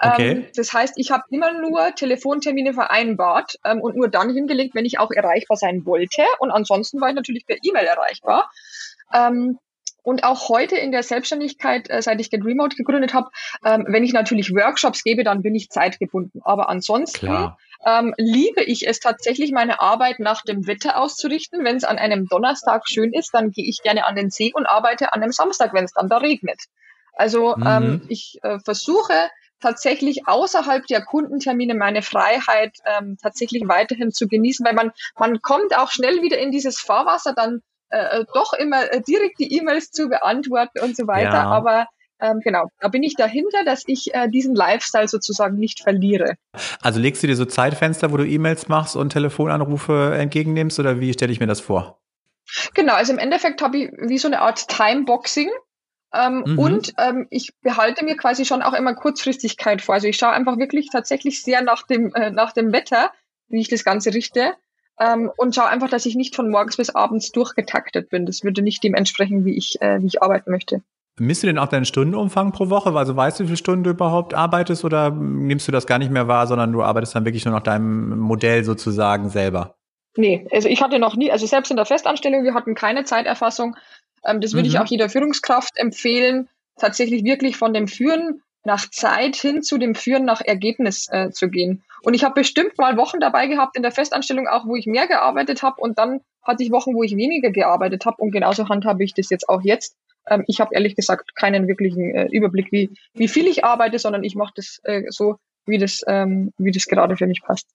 Okay. 0.00 0.30
Ähm, 0.30 0.46
das 0.56 0.72
heißt, 0.72 0.94
ich 0.96 1.10
habe 1.10 1.24
immer 1.30 1.52
nur 1.60 1.94
Telefontermine 1.94 2.74
vereinbart 2.74 3.58
ähm, 3.64 3.80
und 3.80 3.96
nur 3.96 4.08
dann 4.08 4.34
hingelegt, 4.34 4.74
wenn 4.74 4.84
ich 4.84 4.98
auch 4.98 5.12
erreichbar 5.12 5.56
sein 5.56 5.86
wollte 5.86 6.22
und 6.40 6.50
ansonsten 6.50 7.00
war 7.00 7.08
ich 7.08 7.14
natürlich 7.14 7.46
per 7.46 7.56
E-Mail 7.62 7.86
erreichbar. 7.86 8.50
Ähm, 9.14 9.58
und 10.02 10.22
auch 10.22 10.48
heute 10.48 10.76
in 10.76 10.92
der 10.92 11.02
Selbstständigkeit, 11.02 11.90
äh, 11.90 12.00
seit 12.00 12.20
ich 12.20 12.30
Get 12.30 12.44
Remote 12.44 12.76
gegründet 12.76 13.12
habe, 13.12 13.28
ähm, 13.64 13.86
wenn 13.88 14.04
ich 14.04 14.12
natürlich 14.12 14.54
Workshops 14.54 15.02
gebe, 15.02 15.24
dann 15.24 15.42
bin 15.42 15.54
ich 15.56 15.68
zeitgebunden. 15.68 16.40
Aber 16.44 16.68
ansonsten 16.68 17.26
ähm, 17.84 18.14
liebe 18.16 18.62
ich 18.62 18.86
es 18.86 19.00
tatsächlich, 19.00 19.52
meine 19.52 19.80
Arbeit 19.80 20.18
nach 20.18 20.42
dem 20.42 20.66
Wetter 20.66 21.00
auszurichten. 21.00 21.64
Wenn 21.64 21.76
es 21.76 21.84
an 21.84 21.98
einem 21.98 22.26
Donnerstag 22.26 22.88
schön 22.88 23.12
ist, 23.12 23.34
dann 23.34 23.50
gehe 23.50 23.68
ich 23.68 23.82
gerne 23.82 24.06
an 24.06 24.16
den 24.16 24.30
See 24.30 24.52
und 24.54 24.66
arbeite 24.66 25.12
an 25.12 25.22
einem 25.22 25.32
Samstag, 25.32 25.72
wenn 25.74 25.84
es 25.84 25.92
dann 25.92 26.08
da 26.08 26.18
regnet. 26.18 26.60
Also 27.14 27.56
mhm. 27.56 27.66
ähm, 27.66 28.02
ich 28.08 28.38
äh, 28.42 28.58
versuche 28.60 29.30
tatsächlich 29.60 30.28
außerhalb 30.28 30.86
der 30.86 31.02
Kundentermine 31.02 31.74
meine 31.74 32.02
Freiheit 32.02 32.76
ähm, 32.84 33.16
tatsächlich 33.20 33.62
weiterhin 33.66 34.12
zu 34.12 34.28
genießen, 34.28 34.64
weil 34.66 34.74
man 34.74 34.92
man 35.18 35.40
kommt 35.40 35.76
auch 35.76 35.90
schnell 35.90 36.20
wieder 36.22 36.38
in 36.38 36.50
dieses 36.50 36.78
Fahrwasser, 36.78 37.32
dann 37.34 37.62
äh, 37.88 38.20
äh, 38.20 38.24
doch 38.34 38.52
immer 38.52 38.92
äh, 38.92 39.00
direkt 39.00 39.38
die 39.38 39.56
E-Mails 39.56 39.90
zu 39.92 40.08
beantworten 40.08 40.80
und 40.80 40.96
so 40.96 41.06
weiter. 41.06 41.34
Ja. 41.34 41.44
Aber 41.44 41.86
ähm, 42.20 42.40
genau, 42.40 42.68
da 42.80 42.88
bin 42.88 43.02
ich 43.02 43.14
dahinter, 43.14 43.64
dass 43.64 43.84
ich 43.86 44.14
äh, 44.14 44.28
diesen 44.28 44.54
Lifestyle 44.54 45.08
sozusagen 45.08 45.56
nicht 45.56 45.82
verliere. 45.82 46.34
Also 46.80 47.00
legst 47.00 47.22
du 47.22 47.26
dir 47.26 47.36
so 47.36 47.44
Zeitfenster, 47.44 48.12
wo 48.12 48.16
du 48.16 48.26
E-Mails 48.26 48.68
machst 48.68 48.96
und 48.96 49.10
Telefonanrufe 49.10 50.14
entgegennimmst 50.16 50.78
oder 50.78 51.00
wie 51.00 51.12
stelle 51.12 51.32
ich 51.32 51.40
mir 51.40 51.46
das 51.46 51.60
vor? 51.60 52.00
Genau, 52.74 52.94
also 52.94 53.12
im 53.12 53.18
Endeffekt 53.18 53.60
habe 53.60 53.78
ich 53.78 53.90
wie 53.98 54.18
so 54.18 54.28
eine 54.28 54.40
Art 54.40 54.68
Timeboxing. 54.68 55.50
Ähm, 56.14 56.44
mhm. 56.46 56.58
Und 56.58 56.92
ähm, 56.98 57.26
ich 57.30 57.52
behalte 57.60 58.04
mir 58.04 58.16
quasi 58.16 58.44
schon 58.44 58.62
auch 58.62 58.72
immer 58.72 58.94
Kurzfristigkeit 58.94 59.82
vor. 59.82 59.96
Also 59.96 60.06
ich 60.06 60.16
schaue 60.16 60.30
einfach 60.30 60.56
wirklich 60.56 60.88
tatsächlich 60.90 61.42
sehr 61.42 61.62
nach 61.62 61.82
dem, 61.86 62.14
äh, 62.14 62.30
nach 62.30 62.52
dem 62.52 62.72
Wetter, 62.72 63.10
wie 63.48 63.60
ich 63.60 63.68
das 63.68 63.84
Ganze 63.84 64.14
richte 64.14 64.54
ähm, 64.98 65.30
und 65.36 65.54
schaue 65.54 65.68
einfach, 65.68 65.90
dass 65.90 66.06
ich 66.06 66.14
nicht 66.14 66.34
von 66.34 66.50
morgens 66.50 66.76
bis 66.76 66.94
abends 66.94 67.32
durchgetaktet 67.32 68.08
bin. 68.08 68.26
Das 68.26 68.44
würde 68.44 68.62
nicht 68.62 68.82
dem 68.82 68.94
entsprechen, 68.94 69.44
wie 69.44 69.56
ich, 69.56 69.80
äh, 69.82 70.00
wie 70.00 70.06
ich 70.06 70.22
arbeiten 70.22 70.50
möchte. 70.50 70.82
Misst 71.18 71.42
du 71.42 71.46
denn 71.46 71.58
auch 71.58 71.68
deinen 71.68 71.86
Stundenumfang 71.86 72.52
pro 72.52 72.68
Woche? 72.68 72.92
Also 72.92 73.16
weißt 73.16 73.40
du, 73.40 73.44
wie 73.44 73.48
viele 73.48 73.56
Stunden 73.56 73.84
du 73.84 73.90
überhaupt 73.90 74.34
arbeitest 74.34 74.84
oder 74.84 75.10
nimmst 75.10 75.66
du 75.66 75.72
das 75.72 75.86
gar 75.86 75.98
nicht 75.98 76.10
mehr 76.10 76.28
wahr, 76.28 76.46
sondern 76.46 76.72
du 76.72 76.82
arbeitest 76.82 77.14
dann 77.14 77.24
wirklich 77.24 77.46
nur 77.46 77.54
nach 77.54 77.62
deinem 77.62 78.18
Modell 78.18 78.64
sozusagen 78.64 79.30
selber? 79.30 79.76
Nee, 80.16 80.46
also 80.50 80.68
ich 80.68 80.82
hatte 80.82 80.98
noch 80.98 81.16
nie, 81.16 81.30
also 81.30 81.46
selbst 81.46 81.70
in 81.70 81.76
der 81.76 81.86
Festanstellung, 81.86 82.44
wir 82.44 82.54
hatten 82.54 82.74
keine 82.74 83.04
Zeiterfassung. 83.04 83.76
Ähm, 84.26 84.40
das 84.40 84.52
würde 84.52 84.68
mhm. 84.68 84.74
ich 84.74 84.78
auch 84.78 84.86
jeder 84.86 85.08
Führungskraft 85.08 85.78
empfehlen, 85.78 86.48
tatsächlich 86.78 87.24
wirklich 87.24 87.56
von 87.56 87.72
dem 87.72 87.88
Führen 87.88 88.42
nach 88.64 88.90
Zeit 88.90 89.36
hin 89.36 89.62
zu 89.62 89.78
dem 89.78 89.94
Führen 89.94 90.24
nach 90.24 90.42
Ergebnis 90.42 91.08
äh, 91.10 91.30
zu 91.30 91.48
gehen. 91.48 91.84
Und 92.02 92.14
ich 92.14 92.24
habe 92.24 92.34
bestimmt 92.34 92.76
mal 92.78 92.96
Wochen 92.96 93.20
dabei 93.20 93.46
gehabt 93.46 93.76
in 93.76 93.82
der 93.82 93.92
Festanstellung 93.92 94.48
auch, 94.48 94.66
wo 94.66 94.76
ich 94.76 94.86
mehr 94.86 95.06
gearbeitet 95.06 95.62
habe 95.62 95.80
und 95.80 95.98
dann 95.98 96.20
hatte 96.42 96.62
ich 96.62 96.72
Wochen, 96.72 96.94
wo 96.94 97.02
ich 97.02 97.16
weniger 97.16 97.50
gearbeitet 97.50 98.04
habe 98.06 98.16
und 98.18 98.32
genauso 98.32 98.68
handhabe 98.68 99.04
ich 99.04 99.14
das 99.14 99.30
jetzt 99.30 99.48
auch 99.48 99.62
jetzt. 99.62 99.96
Ähm, 100.28 100.44
ich 100.46 100.60
habe 100.60 100.74
ehrlich 100.74 100.96
gesagt 100.96 101.34
keinen 101.34 101.68
wirklichen 101.68 102.14
äh, 102.14 102.28
Überblick, 102.30 102.72
wie, 102.72 102.90
wie 103.14 103.28
viel 103.28 103.46
ich 103.46 103.64
arbeite, 103.64 103.98
sondern 103.98 104.24
ich 104.24 104.34
mache 104.34 104.52
das 104.56 104.80
äh, 104.84 105.02
so, 105.08 105.36
wie 105.66 105.78
das, 105.78 106.02
ähm, 106.06 106.52
wie 106.58 106.70
das 106.70 106.86
gerade 106.86 107.16
für 107.16 107.26
mich 107.26 107.42
passt. 107.42 107.66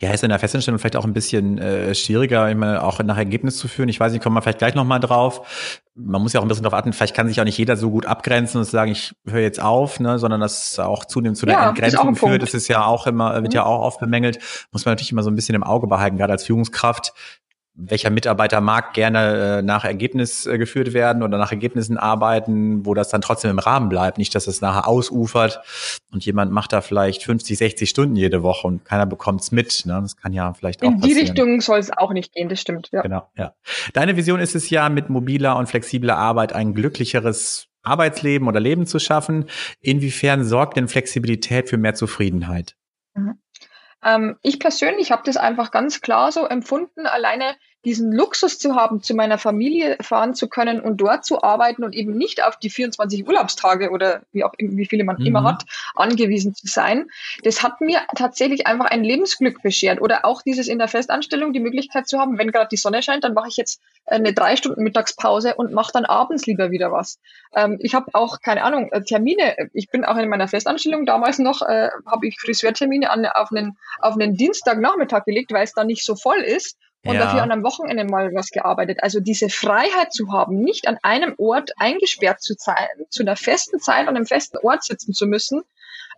Ja, 0.00 0.12
ist 0.12 0.24
in 0.24 0.30
der 0.30 0.38
Festanstellung 0.38 0.78
vielleicht 0.78 0.96
auch 0.96 1.04
ein 1.04 1.12
bisschen 1.12 1.58
äh, 1.58 1.94
schwieriger, 1.94 2.50
immer 2.50 2.82
auch 2.82 3.00
nach 3.02 3.16
Ergebnis 3.16 3.56
zu 3.56 3.68
führen. 3.68 3.88
Ich 3.88 4.00
weiß 4.00 4.12
nicht, 4.12 4.22
kommen 4.22 4.36
wir 4.36 4.42
vielleicht 4.42 4.58
gleich 4.58 4.74
nochmal 4.74 5.00
drauf. 5.00 5.82
Man 5.94 6.22
muss 6.22 6.32
ja 6.32 6.40
auch 6.40 6.44
ein 6.44 6.48
bisschen 6.48 6.64
darauf 6.64 6.78
achten, 6.78 6.92
vielleicht 6.92 7.14
kann 7.14 7.28
sich 7.28 7.40
auch 7.40 7.44
nicht 7.44 7.58
jeder 7.58 7.76
so 7.76 7.90
gut 7.90 8.06
abgrenzen 8.06 8.58
und 8.58 8.64
sagen, 8.64 8.90
ich 8.90 9.14
höre 9.26 9.40
jetzt 9.40 9.62
auf, 9.62 10.00
ne, 10.00 10.18
sondern 10.18 10.40
das 10.40 10.78
auch 10.78 11.04
zunehmend 11.04 11.36
zu 11.36 11.46
einer 11.46 11.54
ja, 11.54 11.68
Entgrenzung 11.68 12.16
führt. 12.16 12.42
Das 12.42 12.54
ist 12.54 12.68
ja 12.68 12.84
auch 12.84 13.06
immer, 13.06 13.34
wird 13.34 13.52
mhm. 13.52 13.56
ja 13.56 13.64
auch 13.64 13.80
oft 13.80 14.00
bemängelt. 14.00 14.38
Muss 14.72 14.84
man 14.84 14.92
natürlich 14.92 15.12
immer 15.12 15.22
so 15.22 15.30
ein 15.30 15.36
bisschen 15.36 15.54
im 15.54 15.62
Auge 15.62 15.86
behalten, 15.86 16.16
gerade 16.16 16.32
als 16.32 16.44
Führungskraft 16.44 17.12
welcher 17.76 18.10
Mitarbeiter 18.10 18.60
mag 18.60 18.94
gerne 18.94 19.58
äh, 19.58 19.62
nach 19.62 19.84
Ergebnis 19.84 20.46
äh, 20.46 20.58
geführt 20.58 20.92
werden 20.92 21.22
oder 21.22 21.38
nach 21.38 21.50
Ergebnissen 21.50 21.98
arbeiten, 21.98 22.86
wo 22.86 22.94
das 22.94 23.08
dann 23.08 23.20
trotzdem 23.20 23.50
im 23.50 23.58
Rahmen 23.58 23.88
bleibt. 23.88 24.16
Nicht, 24.16 24.34
dass 24.34 24.46
es 24.46 24.60
nachher 24.60 24.86
ausufert 24.86 25.60
und 26.12 26.24
jemand 26.24 26.52
macht 26.52 26.72
da 26.72 26.80
vielleicht 26.80 27.24
50, 27.24 27.58
60 27.58 27.90
Stunden 27.90 28.14
jede 28.14 28.42
Woche 28.42 28.68
und 28.68 28.84
keiner 28.84 29.06
bekommt's 29.06 29.50
mit. 29.50 29.86
Ne? 29.86 29.98
Das 30.00 30.16
kann 30.16 30.32
ja 30.32 30.54
vielleicht 30.54 30.82
auch 30.82 30.88
In 30.88 31.00
die 31.00 31.14
Richtung 31.14 31.60
soll 31.60 31.80
es 31.80 31.90
auch 31.90 32.12
nicht 32.12 32.32
gehen, 32.32 32.48
das 32.48 32.60
stimmt. 32.60 32.90
Ja. 32.92 33.02
Genau, 33.02 33.28
ja. 33.36 33.54
Deine 33.92 34.16
Vision 34.16 34.38
ist 34.38 34.54
es 34.54 34.70
ja, 34.70 34.88
mit 34.88 35.10
mobiler 35.10 35.56
und 35.56 35.68
flexibler 35.68 36.16
Arbeit 36.16 36.52
ein 36.52 36.74
glücklicheres 36.74 37.66
Arbeitsleben 37.82 38.46
oder 38.46 38.60
Leben 38.60 38.86
zu 38.86 39.00
schaffen. 39.00 39.46
Inwiefern 39.80 40.44
sorgt 40.44 40.76
denn 40.76 40.86
Flexibilität 40.86 41.68
für 41.68 41.76
mehr 41.76 41.94
Zufriedenheit? 41.94 42.76
Mhm. 43.14 43.34
Ähm, 44.04 44.36
ich 44.42 44.58
persönlich 44.60 45.12
habe 45.12 45.22
das 45.24 45.36
einfach 45.36 45.70
ganz 45.70 46.00
klar 46.00 46.30
so 46.32 46.46
empfunden, 46.46 47.06
alleine 47.06 47.56
diesen 47.84 48.12
Luxus 48.12 48.58
zu 48.58 48.74
haben, 48.74 49.02
zu 49.02 49.14
meiner 49.14 49.38
Familie 49.38 49.96
fahren 50.00 50.34
zu 50.34 50.48
können 50.48 50.80
und 50.80 50.98
dort 50.98 51.24
zu 51.24 51.42
arbeiten 51.42 51.84
und 51.84 51.94
eben 51.94 52.16
nicht 52.16 52.42
auf 52.42 52.58
die 52.58 52.70
24 52.70 53.26
Urlaubstage 53.26 53.90
oder 53.90 54.22
wie 54.32 54.44
auch 54.44 54.52
wie 54.58 54.86
viele 54.86 55.04
man 55.04 55.16
mhm. 55.18 55.26
immer 55.26 55.44
hat, 55.44 55.64
angewiesen 55.94 56.54
zu 56.54 56.66
sein. 56.66 57.06
Das 57.42 57.62
hat 57.62 57.80
mir 57.80 58.00
tatsächlich 58.16 58.66
einfach 58.66 58.86
ein 58.86 59.04
Lebensglück 59.04 59.62
beschert. 59.62 60.00
Oder 60.00 60.24
auch 60.24 60.42
dieses 60.42 60.68
in 60.68 60.78
der 60.78 60.88
Festanstellung 60.88 61.52
die 61.52 61.60
Möglichkeit 61.60 62.08
zu 62.08 62.18
haben, 62.18 62.38
wenn 62.38 62.50
gerade 62.50 62.68
die 62.70 62.76
Sonne 62.76 63.02
scheint, 63.02 63.24
dann 63.24 63.34
mache 63.34 63.48
ich 63.48 63.56
jetzt 63.56 63.80
eine 64.06 64.32
drei 64.32 64.56
Stunden 64.56 64.82
Mittagspause 64.82 65.54
und 65.54 65.72
mache 65.72 65.92
dann 65.92 66.04
abends 66.04 66.46
lieber 66.46 66.70
wieder 66.70 66.92
was. 66.92 67.18
Ähm, 67.54 67.78
ich 67.80 67.94
habe 67.94 68.06
auch, 68.12 68.40
keine 68.40 68.62
Ahnung, 68.62 68.90
äh, 68.92 69.02
Termine. 69.02 69.70
Ich 69.72 69.90
bin 69.90 70.04
auch 70.04 70.16
in 70.16 70.28
meiner 70.28 70.48
Festanstellung 70.48 71.06
damals 71.06 71.38
noch, 71.38 71.62
äh, 71.62 71.90
habe 72.06 72.26
ich 72.26 72.38
Friseurtermine 72.40 73.10
an, 73.10 73.26
auf, 73.26 73.50
einen, 73.50 73.76
auf 74.00 74.14
einen 74.14 74.36
Dienstagnachmittag 74.36 75.24
gelegt, 75.24 75.52
weil 75.52 75.64
es 75.64 75.72
da 75.72 75.84
nicht 75.84 76.04
so 76.04 76.16
voll 76.16 76.38
ist 76.38 76.76
und 77.04 77.14
ja. 77.14 77.24
dafür 77.24 77.42
an 77.42 77.50
einem 77.50 77.64
Wochenende 77.64 78.04
mal 78.04 78.34
was 78.34 78.50
gearbeitet. 78.50 78.98
Also 79.02 79.20
diese 79.20 79.48
Freiheit 79.48 80.12
zu 80.12 80.32
haben, 80.32 80.60
nicht 80.60 80.88
an 80.88 80.98
einem 81.02 81.34
Ort 81.38 81.72
eingesperrt 81.76 82.42
zu 82.42 82.54
sein, 82.56 82.88
zu 83.10 83.22
einer 83.22 83.36
festen 83.36 83.78
Zeit 83.80 84.08
an 84.08 84.16
einem 84.16 84.26
festen 84.26 84.58
Ort 84.58 84.84
sitzen 84.84 85.12
zu 85.12 85.26
müssen, 85.26 85.62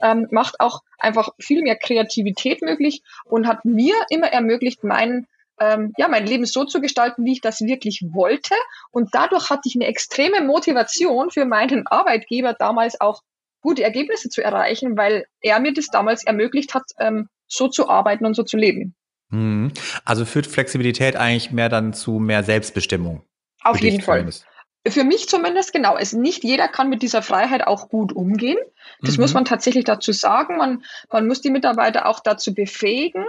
ähm, 0.00 0.28
macht 0.30 0.60
auch 0.60 0.82
einfach 0.98 1.30
viel 1.38 1.62
mehr 1.62 1.76
Kreativität 1.76 2.62
möglich 2.62 3.02
und 3.24 3.46
hat 3.46 3.64
mir 3.64 3.94
immer 4.10 4.28
ermöglicht, 4.28 4.84
meinen 4.84 5.26
ähm, 5.58 5.94
ja, 5.96 6.08
mein 6.08 6.26
Leben 6.26 6.44
so 6.44 6.64
zu 6.64 6.80
gestalten, 6.80 7.24
wie 7.24 7.32
ich 7.32 7.40
das 7.40 7.62
wirklich 7.62 8.02
wollte. 8.12 8.54
Und 8.90 9.14
dadurch 9.14 9.50
hatte 9.50 9.62
ich 9.64 9.74
eine 9.74 9.86
extreme 9.86 10.42
Motivation 10.42 11.30
für 11.30 11.46
meinen 11.46 11.86
Arbeitgeber 11.86 12.52
damals 12.52 13.00
auch 13.00 13.22
gute 13.62 13.82
Ergebnisse 13.82 14.28
zu 14.28 14.42
erreichen, 14.42 14.96
weil 14.96 15.26
er 15.40 15.58
mir 15.60 15.72
das 15.72 15.86
damals 15.86 16.24
ermöglicht 16.24 16.74
hat, 16.74 16.84
ähm, 16.98 17.28
so 17.48 17.68
zu 17.68 17.88
arbeiten 17.88 18.26
und 18.26 18.34
so 18.34 18.42
zu 18.42 18.56
leben. 18.56 18.94
Mhm. 19.30 19.72
Also 20.04 20.24
führt 20.24 20.46
Flexibilität 20.46 21.16
eigentlich 21.16 21.50
mehr 21.50 21.68
dann 21.68 21.92
zu 21.92 22.18
mehr 22.18 22.42
Selbstbestimmung? 22.42 23.22
Auf 23.62 23.80
jeden 23.80 24.00
Fall. 24.00 24.18
Zumindest. 24.18 24.46
Für 24.88 25.04
mich 25.04 25.28
zumindest 25.28 25.72
genau. 25.72 25.96
Es 25.96 26.12
nicht 26.12 26.44
jeder 26.44 26.68
kann 26.68 26.88
mit 26.88 27.02
dieser 27.02 27.22
Freiheit 27.22 27.66
auch 27.66 27.88
gut 27.88 28.12
umgehen. 28.12 28.58
Das 29.00 29.16
mhm. 29.16 29.22
muss 29.22 29.34
man 29.34 29.44
tatsächlich 29.44 29.84
dazu 29.84 30.12
sagen. 30.12 30.58
Man, 30.58 30.84
man 31.10 31.26
muss 31.26 31.40
die 31.40 31.50
Mitarbeiter 31.50 32.06
auch 32.06 32.20
dazu 32.20 32.54
befähigen, 32.54 33.24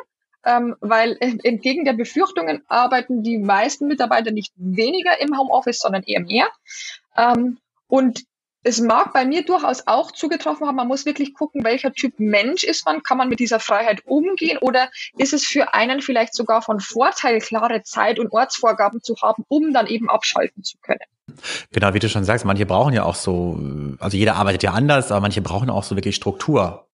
ähm, 0.45 0.75
weil 0.81 1.17
entgegen 1.19 1.83
der 1.83 1.93
Befürchtungen 1.93 2.63
arbeiten 2.67 3.23
die 3.23 3.39
meisten 3.39 3.87
Mitarbeiter 3.87 4.31
nicht 4.31 4.53
weniger 4.55 5.19
im 5.19 5.35
Homeoffice, 5.37 5.79
sondern 5.79 6.03
eher 6.03 6.21
mehr. 6.21 6.47
Ähm, 7.17 7.57
und 7.87 8.23
es 8.63 8.81
mag 8.81 9.13
bei 9.13 9.25
mir 9.25 9.45
durchaus 9.45 9.87
auch 9.87 10.11
zugetroffen 10.11 10.67
haben, 10.67 10.75
man 10.75 10.87
muss 10.87 11.05
wirklich 11.05 11.33
gucken, 11.33 11.63
welcher 11.63 11.93
Typ 11.93 12.19
Mensch 12.19 12.63
ist 12.63 12.85
man, 12.85 13.03
kann 13.03 13.17
man 13.17 13.29
mit 13.29 13.39
dieser 13.39 13.59
Freiheit 13.59 14.05
umgehen 14.05 14.57
oder 14.57 14.89
ist 15.17 15.33
es 15.33 15.45
für 15.45 15.73
einen 15.73 16.01
vielleicht 16.01 16.35
sogar 16.35 16.61
von 16.61 16.79
Vorteil, 16.79 17.39
klare 17.39 17.83
Zeit- 17.83 18.19
und 18.19 18.31
Ortsvorgaben 18.31 19.01
zu 19.01 19.15
haben, 19.21 19.43
um 19.47 19.73
dann 19.73 19.87
eben 19.87 20.09
abschalten 20.09 20.63
zu 20.63 20.77
können. 20.79 20.99
Genau, 21.71 21.93
wie 21.93 21.99
du 21.99 22.09
schon 22.09 22.23
sagst, 22.23 22.45
manche 22.45 22.65
brauchen 22.65 22.93
ja 22.93 23.03
auch 23.03 23.15
so, 23.15 23.59
also 23.99 24.17
jeder 24.17 24.35
arbeitet 24.35 24.63
ja 24.63 24.71
anders, 24.73 25.11
aber 25.11 25.21
manche 25.21 25.41
brauchen 25.41 25.69
auch 25.69 25.83
so 25.83 25.95
wirklich 25.95 26.15
Struktur. 26.15 26.87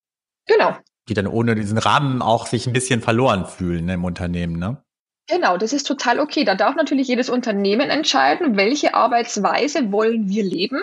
Genau. 0.46 0.76
Die 1.08 1.14
dann 1.14 1.28
ohne 1.28 1.56
diesen 1.56 1.78
Rahmen 1.78 2.22
auch 2.22 2.48
sich 2.48 2.68
ein 2.68 2.74
bisschen 2.74 3.02
verloren 3.02 3.46
fühlen 3.46 3.88
im 3.90 4.04
Unternehmen, 4.04 4.58
ne? 4.58 4.84
Genau, 5.28 5.58
das 5.58 5.72
ist 5.72 5.88
total 5.88 6.20
okay. 6.20 6.44
Da 6.44 6.56
darf 6.56 6.76
natürlich 6.76 7.08
jedes 7.08 7.30
Unternehmen 7.30 7.90
entscheiden, 7.90 8.58
welche 8.58 8.94
Arbeitsweise 8.94 9.92
wollen 9.92 10.28
wir 10.28 10.44
leben 10.44 10.82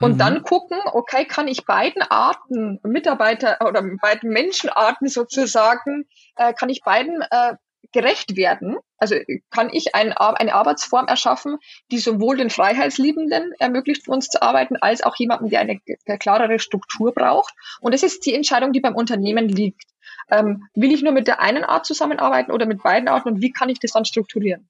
und 0.00 0.14
mhm. 0.14 0.18
dann 0.18 0.42
gucken, 0.42 0.78
okay, 0.92 1.24
kann 1.24 1.48
ich 1.48 1.64
beiden 1.64 2.02
Arten 2.02 2.80
Mitarbeiter 2.82 3.58
oder 3.66 3.82
beiden 4.00 4.30
Menschenarten 4.30 5.08
sozusagen, 5.08 6.06
äh, 6.36 6.52
kann 6.52 6.68
ich 6.68 6.82
beiden 6.82 7.22
äh, 7.30 7.54
gerecht 7.92 8.36
werden? 8.36 8.76
Also 8.98 9.16
kann 9.50 9.70
ich 9.72 9.94
ein, 9.94 10.12
eine 10.12 10.54
Arbeitsform 10.54 11.06
erschaffen, 11.06 11.58
die 11.90 11.98
sowohl 11.98 12.36
den 12.36 12.50
Freiheitsliebenden 12.50 13.52
ermöglicht, 13.58 14.04
für 14.04 14.12
uns 14.12 14.28
zu 14.28 14.42
arbeiten, 14.42 14.76
als 14.76 15.02
auch 15.02 15.16
jemanden, 15.16 15.48
der 15.48 15.60
eine, 15.60 15.80
eine 16.06 16.18
klarere 16.18 16.58
Struktur 16.58 17.12
braucht. 17.12 17.54
Und 17.80 17.94
das 17.94 18.02
ist 18.02 18.26
die 18.26 18.34
Entscheidung, 18.34 18.72
die 18.72 18.80
beim 18.80 18.96
Unternehmen 18.96 19.48
liegt. 19.48 19.84
Ähm, 20.30 20.64
will 20.74 20.92
ich 20.92 21.02
nur 21.02 21.12
mit 21.12 21.26
der 21.26 21.40
einen 21.40 21.64
Art 21.64 21.86
zusammenarbeiten 21.86 22.50
oder 22.50 22.66
mit 22.66 22.82
beiden 22.82 23.08
Arten 23.08 23.28
und 23.28 23.42
wie 23.42 23.52
kann 23.52 23.68
ich 23.68 23.78
das 23.78 23.92
dann 23.92 24.04
strukturieren? 24.04 24.68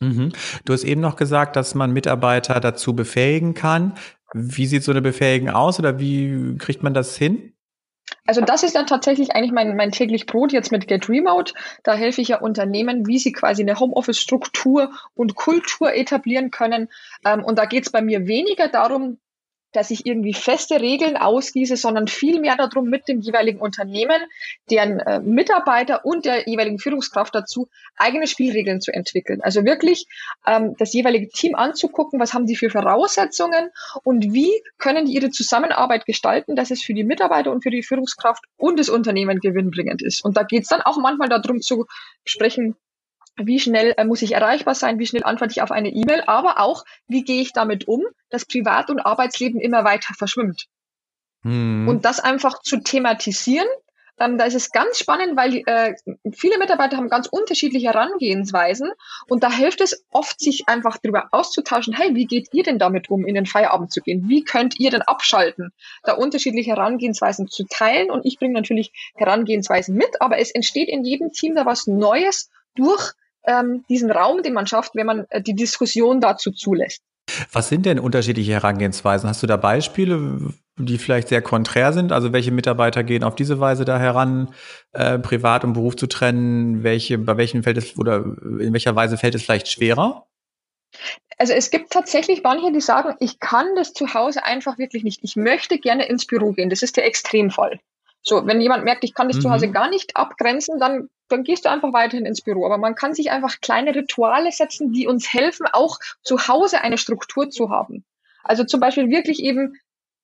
Mhm. 0.00 0.32
Du 0.64 0.72
hast 0.72 0.84
eben 0.84 1.00
noch 1.00 1.16
gesagt, 1.16 1.56
dass 1.56 1.74
man 1.74 1.92
Mitarbeiter 1.92 2.60
dazu 2.60 2.94
befähigen 2.94 3.54
kann. 3.54 3.94
Wie 4.34 4.66
sieht 4.66 4.82
so 4.82 4.92
eine 4.92 5.02
Befähigung 5.02 5.48
aus 5.50 5.78
oder 5.78 5.98
wie 5.98 6.56
kriegt 6.58 6.82
man 6.82 6.94
das 6.94 7.16
hin? 7.16 7.54
Also 8.26 8.40
das 8.40 8.62
ist 8.62 8.74
ja 8.74 8.84
tatsächlich 8.84 9.32
eigentlich 9.32 9.52
mein, 9.52 9.76
mein 9.76 9.90
täglich 9.90 10.26
Brot 10.26 10.52
jetzt 10.52 10.70
mit 10.72 10.86
Get 10.86 11.08
Remote. 11.08 11.54
Da 11.82 11.94
helfe 11.94 12.20
ich 12.20 12.28
ja 12.28 12.40
Unternehmen, 12.40 13.06
wie 13.06 13.18
sie 13.18 13.32
quasi 13.32 13.62
eine 13.62 13.78
Homeoffice-Struktur 13.78 14.92
und 15.14 15.34
Kultur 15.34 15.94
etablieren 15.94 16.50
können. 16.50 16.88
Ähm, 17.24 17.44
und 17.44 17.58
da 17.58 17.64
geht 17.64 17.86
es 17.86 17.92
bei 17.92 18.02
mir 18.02 18.26
weniger 18.26 18.68
darum, 18.68 19.18
dass 19.72 19.90
ich 19.90 20.06
irgendwie 20.06 20.34
feste 20.34 20.80
Regeln 20.80 21.16
ausgieße, 21.16 21.76
sondern 21.76 22.08
vielmehr 22.08 22.56
darum, 22.56 22.88
mit 22.88 23.08
dem 23.08 23.20
jeweiligen 23.20 23.60
Unternehmen, 23.60 24.20
deren 24.70 25.00
äh, 25.00 25.20
Mitarbeiter 25.20 26.04
und 26.04 26.24
der 26.24 26.48
jeweiligen 26.48 26.78
Führungskraft 26.78 27.34
dazu, 27.34 27.68
eigene 27.96 28.26
Spielregeln 28.26 28.80
zu 28.80 28.92
entwickeln. 28.92 29.40
Also 29.42 29.64
wirklich 29.64 30.06
ähm, 30.46 30.74
das 30.78 30.92
jeweilige 30.92 31.28
Team 31.28 31.54
anzugucken, 31.54 32.20
was 32.20 32.34
haben 32.34 32.46
die 32.46 32.56
für 32.56 32.70
Voraussetzungen 32.70 33.70
und 34.04 34.32
wie 34.32 34.52
können 34.78 35.06
die 35.06 35.12
ihre 35.12 35.30
Zusammenarbeit 35.30 36.06
gestalten, 36.06 36.56
dass 36.56 36.70
es 36.70 36.82
für 36.82 36.94
die 36.94 37.04
Mitarbeiter 37.04 37.50
und 37.50 37.62
für 37.62 37.70
die 37.70 37.82
Führungskraft 37.82 38.44
und 38.56 38.78
das 38.78 38.88
Unternehmen 38.88 39.40
gewinnbringend 39.40 40.02
ist. 40.02 40.24
Und 40.24 40.36
da 40.36 40.42
geht 40.42 40.62
es 40.62 40.68
dann 40.68 40.82
auch 40.82 40.98
manchmal 40.98 41.28
darum 41.28 41.60
zu 41.60 41.86
sprechen, 42.24 42.76
wie 43.42 43.60
schnell 43.60 43.94
äh, 43.96 44.04
muss 44.04 44.22
ich 44.22 44.32
erreichbar 44.32 44.74
sein, 44.74 44.98
wie 44.98 45.06
schnell 45.06 45.24
antworte 45.24 45.52
ich 45.52 45.62
auf 45.62 45.70
eine 45.70 45.90
E-Mail, 45.90 46.22
aber 46.26 46.60
auch, 46.60 46.84
wie 47.06 47.22
gehe 47.22 47.42
ich 47.42 47.52
damit 47.52 47.88
um, 47.88 48.04
dass 48.30 48.44
Privat- 48.44 48.90
und 48.90 49.00
Arbeitsleben 49.00 49.60
immer 49.60 49.84
weiter 49.84 50.14
verschwimmt. 50.14 50.66
Hm. 51.42 51.86
Und 51.88 52.04
das 52.04 52.20
einfach 52.20 52.60
zu 52.62 52.78
thematisieren, 52.78 53.68
ähm, 54.20 54.38
da 54.38 54.44
ist 54.44 54.54
es 54.54 54.70
ganz 54.70 54.98
spannend, 54.98 55.36
weil 55.36 55.62
äh, 55.66 55.94
viele 56.32 56.58
Mitarbeiter 56.58 56.96
haben 56.96 57.08
ganz 57.08 57.28
unterschiedliche 57.28 57.86
Herangehensweisen 57.86 58.90
und 59.28 59.42
da 59.42 59.52
hilft 59.52 59.80
es 59.80 60.04
oft, 60.10 60.40
sich 60.40 60.68
einfach 60.68 60.98
darüber 61.00 61.28
auszutauschen, 61.30 61.94
hey, 61.94 62.14
wie 62.14 62.26
geht 62.26 62.48
ihr 62.52 62.64
denn 62.64 62.78
damit 62.78 63.10
um, 63.10 63.26
in 63.26 63.34
den 63.34 63.46
Feierabend 63.46 63.92
zu 63.92 64.00
gehen? 64.00 64.28
Wie 64.28 64.42
könnt 64.42 64.78
ihr 64.80 64.90
denn 64.90 65.02
abschalten? 65.02 65.72
Da 66.02 66.14
unterschiedliche 66.14 66.70
Herangehensweisen 66.70 67.48
zu 67.48 67.64
teilen 67.68 68.10
und 68.10 68.26
ich 68.26 68.38
bringe 68.38 68.54
natürlich 68.54 68.92
Herangehensweisen 69.14 69.94
mit, 69.94 70.20
aber 70.20 70.38
es 70.38 70.50
entsteht 70.50 70.88
in 70.88 71.04
jedem 71.04 71.30
Team 71.32 71.54
da 71.54 71.64
was 71.64 71.86
Neues 71.86 72.50
durch 72.74 73.12
ähm, 73.48 73.84
diesen 73.88 74.10
Raum, 74.10 74.42
den 74.42 74.52
man 74.52 74.66
schafft, 74.66 74.94
wenn 74.94 75.06
man 75.06 75.26
äh, 75.30 75.42
die 75.42 75.54
Diskussion 75.54 76.20
dazu 76.20 76.52
zulässt. 76.52 77.02
Was 77.52 77.68
sind 77.68 77.86
denn 77.86 77.98
unterschiedliche 77.98 78.52
Herangehensweisen? 78.52 79.28
Hast 79.28 79.42
du 79.42 79.46
da 79.46 79.56
Beispiele, 79.56 80.52
die 80.76 80.98
vielleicht 80.98 81.28
sehr 81.28 81.42
konträr 81.42 81.92
sind? 81.92 82.12
Also 82.12 82.32
welche 82.32 82.52
Mitarbeiter 82.52 83.04
gehen 83.04 83.24
auf 83.24 83.34
diese 83.34 83.60
Weise 83.60 83.84
da 83.84 83.98
heran, 83.98 84.54
äh, 84.92 85.18
Privat 85.18 85.64
und 85.64 85.72
Beruf 85.72 85.96
zu 85.96 86.06
trennen? 86.06 86.82
Welche, 86.84 87.18
bei 87.18 87.36
welchen 87.36 87.62
fällt 87.62 87.78
es 87.78 87.98
oder 87.98 88.24
in 88.60 88.72
welcher 88.72 88.96
Weise 88.96 89.18
fällt 89.18 89.34
es 89.34 89.42
vielleicht 89.42 89.68
schwerer? 89.68 90.26
Also 91.36 91.52
es 91.52 91.70
gibt 91.70 91.90
tatsächlich 91.90 92.42
manche, 92.42 92.72
die 92.72 92.80
sagen, 92.80 93.14
ich 93.20 93.38
kann 93.40 93.66
das 93.76 93.92
zu 93.92 94.14
Hause 94.14 94.44
einfach 94.44 94.78
wirklich 94.78 95.04
nicht. 95.04 95.20
Ich 95.22 95.36
möchte 95.36 95.78
gerne 95.78 96.06
ins 96.08 96.26
Büro 96.26 96.52
gehen. 96.52 96.70
Das 96.70 96.82
ist 96.82 96.96
der 96.96 97.06
Extremfall. 97.06 97.78
So, 98.22 98.46
wenn 98.46 98.60
jemand 98.60 98.84
merkt, 98.84 99.04
ich 99.04 99.14
kann 99.14 99.28
das 99.28 99.36
mhm. 99.38 99.42
zu 99.42 99.50
Hause 99.50 99.70
gar 99.70 99.88
nicht 99.88 100.16
abgrenzen, 100.16 100.80
dann, 100.80 101.08
dann 101.28 101.44
gehst 101.44 101.64
du 101.64 101.70
einfach 101.70 101.92
weiterhin 101.92 102.26
ins 102.26 102.42
Büro. 102.42 102.64
Aber 102.66 102.78
man 102.78 102.94
kann 102.94 103.14
sich 103.14 103.30
einfach 103.30 103.60
kleine 103.60 103.94
Rituale 103.94 104.52
setzen, 104.52 104.92
die 104.92 105.06
uns 105.06 105.32
helfen, 105.32 105.66
auch 105.72 105.98
zu 106.22 106.48
Hause 106.48 106.80
eine 106.80 106.98
Struktur 106.98 107.50
zu 107.50 107.70
haben. 107.70 108.04
Also 108.42 108.64
zum 108.64 108.80
Beispiel 108.80 109.10
wirklich 109.10 109.40
eben, 109.40 109.74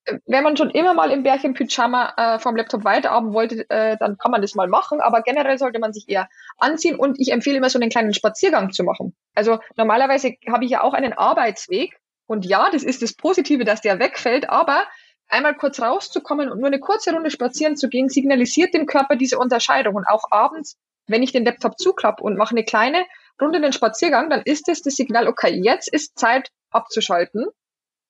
äh, 0.05 0.19
wenn 0.27 0.45
man 0.45 0.57
schon 0.57 0.71
immer 0.71 0.95
mal 0.95 1.11
im 1.11 1.23
Bärchen-Pyjama 1.23 2.15
äh, 2.17 2.39
vom 2.39 2.57
Laptop 2.57 2.85
weiterarbeiten 2.85 3.35
wollte, 3.35 3.71
äh, 3.71 3.97
dann 3.99 4.17
kann 4.19 4.31
man 4.31 4.43
das 4.43 4.55
mal 4.55 4.69
machen. 4.69 5.01
Aber 5.01 5.23
generell 5.23 5.59
sollte 5.59 5.79
man 5.79 5.93
sich 5.93 6.09
eher 6.09 6.29
anziehen 6.59 6.97
und 6.97 7.21
ich 7.21 7.33
empfehle 7.33 7.59
immer 7.59 7.71
so 7.71 7.79
einen 7.79 7.91
kleinen 7.91 8.15
Spaziergang 8.15 8.73
zu 8.73 8.85
machen. 8.85 9.15
Also 9.35 9.59
normalerweise 9.77 10.35
habe 10.51 10.65
ich 10.65 10.71
ja 10.71 10.83
auch 10.83 10.95
einen 10.95 11.13
Arbeitsweg 11.13 11.99
und 12.27 12.47
ja, 12.47 12.71
das 12.71 12.83
ist 12.83 13.03
das 13.03 13.15
Positive, 13.15 13.65
dass 13.65 13.83
der 13.83 13.99
wegfällt, 13.99 14.49
aber 14.49 14.85
einmal 15.29 15.55
kurz 15.55 15.81
rauszukommen 15.81 16.51
und 16.51 16.59
nur 16.59 16.69
eine 16.69 16.81
kurze 16.81 17.13
Runde 17.13 17.31
spazieren 17.31 17.77
zu 17.77 17.89
gehen, 17.89 18.09
signalisiert 18.09 18.75
dem 18.75 18.87
Körper 18.87 19.17
diese 19.17 19.39
Unterscheidung. 19.39 19.95
Und 19.95 20.07
auch 20.07 20.31
abends, 20.31 20.79
wenn 21.07 21.23
ich 21.23 21.33
den 21.33 21.45
Laptop 21.45 21.79
zuklappe 21.79 22.23
und 22.23 22.37
mache 22.37 22.53
eine 22.53 22.65
kleine 22.65 23.05
Runde 23.41 23.61
den 23.61 23.73
Spaziergang, 23.73 24.31
dann 24.31 24.43
ist 24.45 24.69
es 24.69 24.83
das 24.83 24.95
Signal, 24.95 25.29
okay, 25.29 25.61
jetzt 25.63 25.89
ist 25.93 26.19
Zeit 26.19 26.51
abzuschalten. 26.71 27.47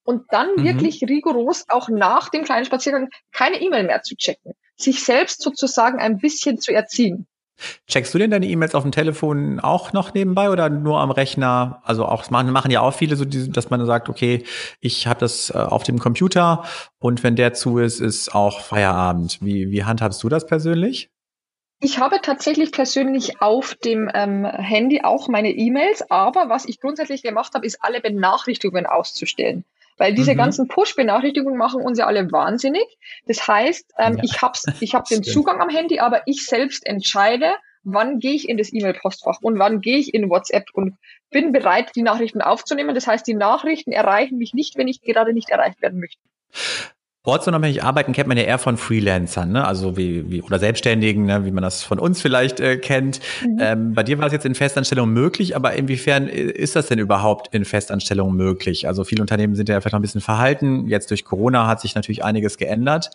Und 0.06 0.26
dann 0.30 0.48
mhm. 0.56 0.64
wirklich 0.64 1.02
rigoros 1.02 1.64
auch 1.68 1.88
nach 1.88 2.28
dem 2.28 2.44
kleinen 2.44 2.66
Spaziergang 2.66 3.08
keine 3.32 3.60
E-Mail 3.60 3.84
mehr 3.84 4.02
zu 4.02 4.16
checken. 4.16 4.52
Sich 4.76 5.02
selbst 5.02 5.40
sozusagen 5.42 5.98
ein 5.98 6.18
bisschen 6.18 6.58
zu 6.58 6.72
erziehen. 6.72 7.26
Checkst 7.86 8.12
du 8.12 8.18
denn 8.18 8.32
deine 8.32 8.46
E-Mails 8.46 8.74
auf 8.74 8.82
dem 8.82 8.90
Telefon 8.90 9.60
auch 9.60 9.92
noch 9.92 10.12
nebenbei 10.12 10.50
oder 10.50 10.68
nur 10.68 11.00
am 11.00 11.12
Rechner? 11.12 11.80
Also 11.84 12.04
auch 12.04 12.28
machen, 12.30 12.50
machen 12.50 12.70
ja 12.70 12.80
auch 12.80 12.92
viele 12.92 13.16
so, 13.16 13.24
dass 13.24 13.70
man 13.70 13.86
sagt, 13.86 14.08
okay, 14.08 14.44
ich 14.80 15.06
habe 15.06 15.20
das 15.20 15.50
äh, 15.50 15.58
auf 15.58 15.84
dem 15.84 15.98
Computer 15.98 16.64
und 16.98 17.22
wenn 17.22 17.36
der 17.36 17.54
zu 17.54 17.78
ist, 17.78 18.00
ist 18.00 18.34
auch 18.34 18.60
Feierabend. 18.60 19.38
Wie, 19.40 19.70
wie 19.70 19.84
handhabst 19.84 20.22
du 20.22 20.28
das 20.28 20.46
persönlich? 20.46 21.10
Ich 21.80 21.98
habe 21.98 22.20
tatsächlich 22.22 22.72
persönlich 22.72 23.42
auf 23.42 23.74
dem 23.74 24.10
ähm, 24.14 24.46
Handy 24.46 25.02
auch 25.02 25.28
meine 25.28 25.50
E-Mails, 25.50 26.10
aber 26.10 26.48
was 26.48 26.64
ich 26.66 26.80
grundsätzlich 26.80 27.22
gemacht 27.22 27.54
habe, 27.54 27.66
ist 27.66 27.82
alle 27.82 28.00
Benachrichtigungen 28.00 28.86
auszustellen. 28.86 29.64
Weil 29.96 30.14
diese 30.14 30.32
mhm. 30.32 30.38
ganzen 30.38 30.68
Push-Benachrichtigungen 30.68 31.58
machen 31.58 31.82
uns 31.82 31.98
ja 31.98 32.06
alle 32.06 32.30
wahnsinnig. 32.32 32.84
Das 33.26 33.46
heißt, 33.46 33.92
ähm, 33.98 34.16
ja. 34.16 34.24
ich 34.24 34.42
habe 34.42 34.58
ich 34.80 34.94
hab 34.94 35.04
den 35.08 35.22
Zugang 35.22 35.60
am 35.60 35.68
Handy, 35.68 36.00
aber 36.00 36.22
ich 36.26 36.46
selbst 36.46 36.86
entscheide, 36.86 37.54
wann 37.84 38.18
gehe 38.18 38.32
ich 38.32 38.48
in 38.48 38.56
das 38.56 38.72
E-Mail-Postfach 38.72 39.38
und 39.42 39.58
wann 39.58 39.80
gehe 39.80 39.98
ich 39.98 40.14
in 40.14 40.30
WhatsApp 40.30 40.68
und 40.72 40.96
bin 41.30 41.52
bereit, 41.52 41.92
die 41.94 42.02
Nachrichten 42.02 42.40
aufzunehmen. 42.40 42.94
Das 42.94 43.06
heißt, 43.06 43.26
die 43.26 43.34
Nachrichten 43.34 43.92
erreichen 43.92 44.38
mich 44.38 44.54
nicht, 44.54 44.76
wenn 44.76 44.88
ich 44.88 45.02
gerade 45.02 45.32
nicht 45.32 45.50
erreicht 45.50 45.80
werden 45.82 46.00
möchte. 46.00 46.20
Ortsunabhängig 47.26 47.82
arbeiten 47.82 48.12
kennt 48.12 48.28
man 48.28 48.36
ja 48.36 48.44
eher 48.44 48.58
von 48.58 48.76
Freelancern, 48.76 49.50
ne? 49.50 49.66
also 49.66 49.96
wie, 49.96 50.30
wie 50.30 50.42
oder 50.42 50.58
Selbstständigen, 50.58 51.24
ne? 51.24 51.46
wie 51.46 51.52
man 51.52 51.62
das 51.62 51.82
von 51.82 51.98
uns 51.98 52.20
vielleicht 52.20 52.60
äh, 52.60 52.76
kennt. 52.76 53.20
Mhm. 53.42 53.58
Ähm, 53.60 53.94
bei 53.94 54.02
dir 54.02 54.18
war 54.18 54.26
es 54.26 54.32
jetzt 54.34 54.44
in 54.44 54.54
Festanstellung 54.54 55.08
möglich, 55.10 55.56
aber 55.56 55.72
inwiefern 55.72 56.28
ist 56.28 56.76
das 56.76 56.88
denn 56.88 56.98
überhaupt 56.98 57.54
in 57.54 57.64
Festanstellung 57.64 58.36
möglich? 58.36 58.86
Also 58.86 59.04
viele 59.04 59.22
Unternehmen 59.22 59.54
sind 59.54 59.70
ja 59.70 59.80
vielleicht 59.80 59.94
noch 59.94 60.00
ein 60.00 60.02
bisschen 60.02 60.20
verhalten. 60.20 60.86
Jetzt 60.86 61.10
durch 61.10 61.24
Corona 61.24 61.66
hat 61.66 61.80
sich 61.80 61.94
natürlich 61.94 62.22
einiges 62.22 62.58
geändert. 62.58 63.10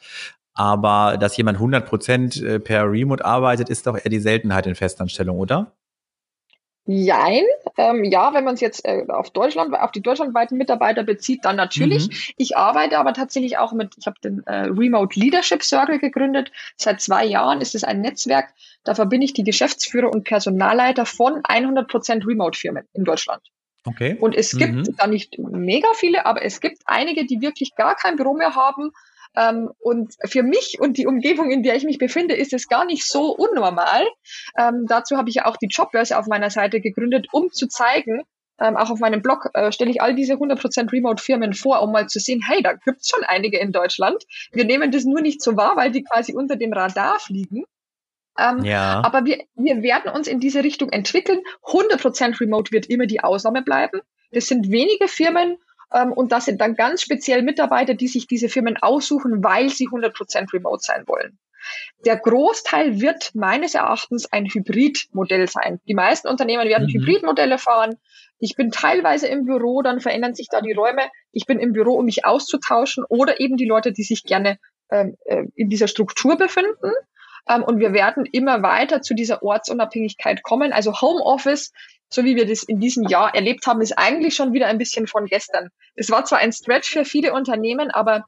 Aber 0.56 1.18
dass 1.18 1.38
jemand 1.38 1.58
100 1.58 1.86
Prozent 1.86 2.42
äh, 2.42 2.60
per 2.60 2.92
Remote 2.92 3.24
arbeitet, 3.24 3.70
ist 3.70 3.86
doch 3.86 3.96
eher 3.96 4.10
die 4.10 4.20
Seltenheit 4.20 4.66
in 4.66 4.74
Festanstellung, 4.74 5.38
oder? 5.38 5.72
Jein. 6.91 7.43
Ähm, 7.77 8.03
ja, 8.03 8.34
wenn 8.34 8.43
man 8.43 8.55
es 8.55 8.62
jetzt 8.62 8.84
äh, 8.84 9.05
auf 9.10 9.29
Deutschland, 9.29 9.75
auf 9.75 9.91
die 9.91 10.01
deutschlandweiten 10.01 10.58
Mitarbeiter 10.58 11.03
bezieht, 11.03 11.46
dann 11.46 11.55
natürlich. 11.55 12.08
Mhm. 12.08 12.34
Ich 12.38 12.58
arbeite 12.58 12.98
aber 12.98 13.13
tatsächlich 13.13 13.60
auch 13.60 13.74
mit, 13.74 13.93
ich 14.00 14.08
habe 14.08 14.19
den 14.24 14.41
äh, 14.48 14.62
Remote 14.69 15.19
Leadership 15.19 15.62
Circle 15.62 16.00
gegründet. 16.00 16.51
Seit 16.77 17.00
zwei 17.00 17.25
Jahren 17.25 17.62
ist 17.62 17.75
es 17.75 17.84
ein 17.84 18.01
Netzwerk, 18.01 18.55
da 18.84 18.96
verbinde 18.96 19.25
ich 19.25 19.34
die 19.34 19.43
Geschäftsführer 19.43 20.12
und 20.12 20.24
Personalleiter 20.24 21.05
von 21.05 21.43
100% 21.43 22.25
Remote-Firmen 22.25 22.88
in 22.93 23.03
Deutschland. 23.03 23.43
Okay. 23.86 24.17
Und 24.19 24.36
es 24.36 24.58
gibt 24.58 24.74
mhm. 24.74 24.96
da 24.98 25.05
nicht 25.05 25.38
mega 25.38 25.89
viele, 25.93 26.25
aber 26.25 26.43
es 26.43 26.60
gibt 26.60 26.81
einige, 26.86 27.24
die 27.27 27.39
wirklich 27.39 27.75
gar 27.75 27.96
kein 27.98 28.15
Büro 28.15 28.34
mehr 28.34 28.55
haben 28.55 28.89
ähm, 29.36 29.72
und 29.80 30.14
für 30.26 30.44
mich 30.44 30.78
und 30.80 30.98
die 30.98 31.08
Umgebung, 31.08 31.52
in 31.52 31.64
der 31.64 31.76
ich 31.76 31.84
mich 31.84 31.98
befinde, 31.98 32.36
ist 32.36 32.54
es 32.54 32.68
gar 32.68 32.86
nicht 32.86 33.06
so 33.06 33.36
unnormal. 33.36 34.06
Ähm, 34.58 34.86
dazu 34.88 35.18
habe 35.18 35.30
ich 35.30 35.36
ja 35.36 35.46
auch 35.46 35.58
die 35.58 35.70
Jobbörse 35.70 36.18
auf 36.18 36.28
meiner 36.28 36.50
Seite 36.50 36.82
gegründet, 36.82 37.28
um 37.32 37.52
zu 37.52 37.68
zeigen, 37.68 38.24
ähm, 38.62 38.76
auch 38.76 38.90
auf 38.90 39.00
meinem 39.00 39.22
Blog 39.22 39.50
äh, 39.54 39.72
stelle 39.72 39.92
ich 39.92 40.02
all 40.02 40.16
diese 40.16 40.34
100% 40.34 40.92
Remote-Firmen 40.92 41.54
vor, 41.54 41.82
um 41.82 41.92
mal 41.92 42.08
zu 42.08 42.20
sehen, 42.20 42.42
hey, 42.46 42.62
da 42.62 42.74
gibt's 42.74 43.10
schon 43.10 43.24
einige 43.24 43.58
in 43.58 43.72
Deutschland. 43.72 44.26
Wir 44.52 44.66
nehmen 44.66 44.92
das 44.92 45.06
nur 45.06 45.22
nicht 45.22 45.42
so 45.42 45.56
wahr, 45.56 45.78
weil 45.78 45.92
die 45.92 46.04
quasi 46.04 46.34
unter 46.34 46.58
dem 46.58 46.74
Radar 46.74 47.20
fliegen. 47.20 47.64
Ähm, 48.38 48.64
ja. 48.64 49.02
Aber 49.04 49.26
wir, 49.26 49.44
wir 49.56 49.82
werden 49.82 50.12
uns 50.12 50.28
in 50.28 50.40
diese 50.40 50.64
Richtung 50.64 50.90
entwickeln. 50.90 51.40
100% 51.64 52.40
Remote 52.40 52.72
wird 52.72 52.88
immer 52.88 53.06
die 53.06 53.22
Ausnahme 53.22 53.62
bleiben. 53.62 54.02
Das 54.32 54.48
sind 54.48 54.70
wenige 54.70 55.08
Firmen 55.08 55.58
und 55.91 56.31
das 56.31 56.46
sind 56.46 56.62
dann 56.62 56.75
ganz 56.75 57.01
speziell 57.01 57.41
Mitarbeiter, 57.41 57.93
die 57.96 58.08
sich 58.08 58.27
diese 58.27 58.50
Firmen 58.50 58.77
aussuchen, 58.77 59.43
weil 59.43 59.69
sie 59.69 59.88
100% 59.88 60.53
remote 60.53 60.81
sein 60.81 61.03
wollen. 61.08 61.39
Der 62.05 62.17
Großteil 62.17 63.01
wird 63.01 63.36
meines 63.36 63.75
Erachtens 63.75 64.31
ein 64.31 64.46
Hybridmodell 64.46 65.48
sein. 65.48 65.79
Die 65.88 65.93
meisten 65.93 66.27
Unternehmen 66.27 66.67
werden 66.67 66.88
mhm. 66.88 67.01
Hybridmodelle 67.01 67.58
fahren. 67.58 67.98
Ich 68.39 68.55
bin 68.55 68.72
teilweise 68.72 69.27
im 69.27 69.46
Büro, 69.46 69.81
dann 69.81 70.00
verändern 70.00 70.34
sich 70.34 70.48
da 70.50 70.62
die 70.62 70.72
Räume. 70.72 71.10
Ich 71.31 71.46
bin 71.46 71.60
im 71.60 71.74
Büro, 71.74 71.96
um 71.96 72.05
mich 72.05 72.25
auszutauschen 72.25 73.03
oder 73.08 73.39
eben 73.39 73.58
die 73.58 73.65
Leute, 73.65 73.91
die 73.91 74.03
sich 74.03 74.24
gerne 74.24 74.58
ähm, 74.89 75.17
äh, 75.25 75.43
in 75.55 75.69
dieser 75.69 75.88
Struktur 75.88 76.38
befinden. 76.38 76.93
Ähm, 77.50 77.63
und 77.63 77.79
wir 77.79 77.91
werden 77.91 78.25
immer 78.25 78.63
weiter 78.63 79.01
zu 79.01 79.13
dieser 79.13 79.43
Ortsunabhängigkeit 79.43 80.41
kommen. 80.41 80.72
Also 80.72 81.01
Homeoffice 81.01 81.74
so 82.10 82.24
wie 82.24 82.36
wir 82.36 82.46
das 82.46 82.63
in 82.63 82.80
diesem 82.80 83.04
Jahr 83.08 83.34
erlebt 83.36 83.66
haben, 83.68 83.82
ist 83.82 83.98
eigentlich 83.98 84.36
schon 84.36 84.54
wieder 84.54 84.68
ein 84.68 84.78
bisschen 84.78 85.08
von 85.08 85.25
gestern. 85.25 85.70
Es 85.96 86.10
war 86.10 86.25
zwar 86.25 86.39
ein 86.39 86.51
Stretch 86.51 86.89
für 86.89 87.06
viele 87.06 87.34
Unternehmen, 87.34 87.92
aber 87.92 88.25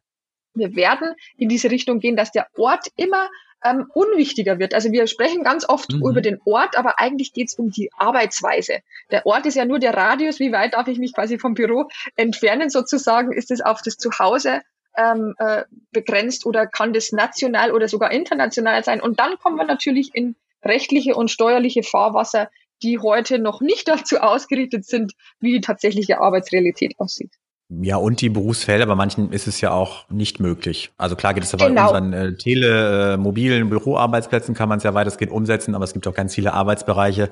wir 0.54 0.76
werden 0.76 1.16
in 1.38 1.50
diese 1.50 1.72
Richtung 1.72 2.00
gehen, 2.00 2.16
dass 2.16 2.32
der 2.32 2.48
Ort 2.58 2.88
immer 2.96 3.30
ähm, 3.64 3.90
unwichtiger 3.94 4.60
wird. 4.60 4.74
Also 4.74 4.92
wir 4.92 5.08
sprechen 5.08 5.44
ganz 5.44 5.68
oft 5.68 5.92
mhm. 5.92 6.08
über 6.08 6.22
den 6.22 6.40
Ort, 6.46 6.78
aber 6.78 7.00
eigentlich 7.00 7.34
geht 7.34 7.50
es 7.50 7.56
um 7.56 7.70
die 7.70 7.90
Arbeitsweise. 7.96 8.80
Der 9.12 9.26
Ort 9.26 9.46
ist 9.46 9.56
ja 9.56 9.66
nur 9.66 9.80
der 9.80 9.94
Radius, 9.94 10.40
wie 10.40 10.52
weit 10.52 10.74
darf 10.74 10.88
ich 10.88 10.98
mich 10.98 11.14
quasi 11.14 11.38
vom 11.38 11.54
Büro 11.54 11.88
entfernen 12.16 12.70
sozusagen, 12.70 13.32
ist 13.32 13.52
es 13.52 13.62
auf 13.62 13.82
das 13.84 13.98
Zuhause 13.98 14.62
ähm, 14.98 15.36
äh, 15.38 15.64
begrenzt 15.92 16.46
oder 16.46 16.68
kann 16.68 16.94
das 16.94 17.12
national 17.12 17.72
oder 17.72 17.88
sogar 17.88 18.12
international 18.12 18.84
sein. 18.84 19.02
Und 19.02 19.20
dann 19.20 19.38
kommen 19.38 19.58
wir 19.58 19.66
natürlich 19.66 20.12
in 20.14 20.36
rechtliche 20.64 21.16
und 21.16 21.32
steuerliche 21.32 21.84
Fahrwasser, 21.84 22.50
die 22.84 23.00
heute 23.00 23.40
noch 23.40 23.62
nicht 23.62 23.88
dazu 23.88 24.18
ausgerichtet 24.18 24.86
sind, 24.86 25.14
wie 25.40 25.54
die 25.54 25.62
tatsächliche 25.62 26.20
Arbeitsrealität 26.20 26.96
aussieht. 27.00 27.32
Ja, 27.80 27.96
und 27.96 28.20
die 28.20 28.28
Berufsfelder, 28.28 28.86
bei 28.86 28.96
manchen 28.96 29.32
ist 29.32 29.48
es 29.48 29.62
ja 29.62 29.72
auch 29.72 30.10
nicht 30.10 30.42
möglich. 30.42 30.92
Also 30.98 31.16
klar 31.16 31.34
geht 31.34 31.44
es 31.44 31.54
aber 31.54 31.70
genau. 31.70 31.92
bei 31.92 32.00
unseren 32.00 32.14
äh, 32.14 32.36
tele, 32.36 33.14
äh, 33.14 33.18
mobilen 33.18 33.70
Büroarbeitsplätzen 33.70 34.54
kann 34.54 34.68
man 34.68 34.80
es 34.80 34.84
ja 34.84 34.94
weitestgehend 34.94 35.32
umsetzen, 35.32 35.74
aber 35.74 35.86
es 35.86 35.94
gibt 35.94 36.06
auch 36.06 36.14
ganz 36.14 36.36
viele 36.36 36.54
Arbeitsbereiche, 36.54 37.30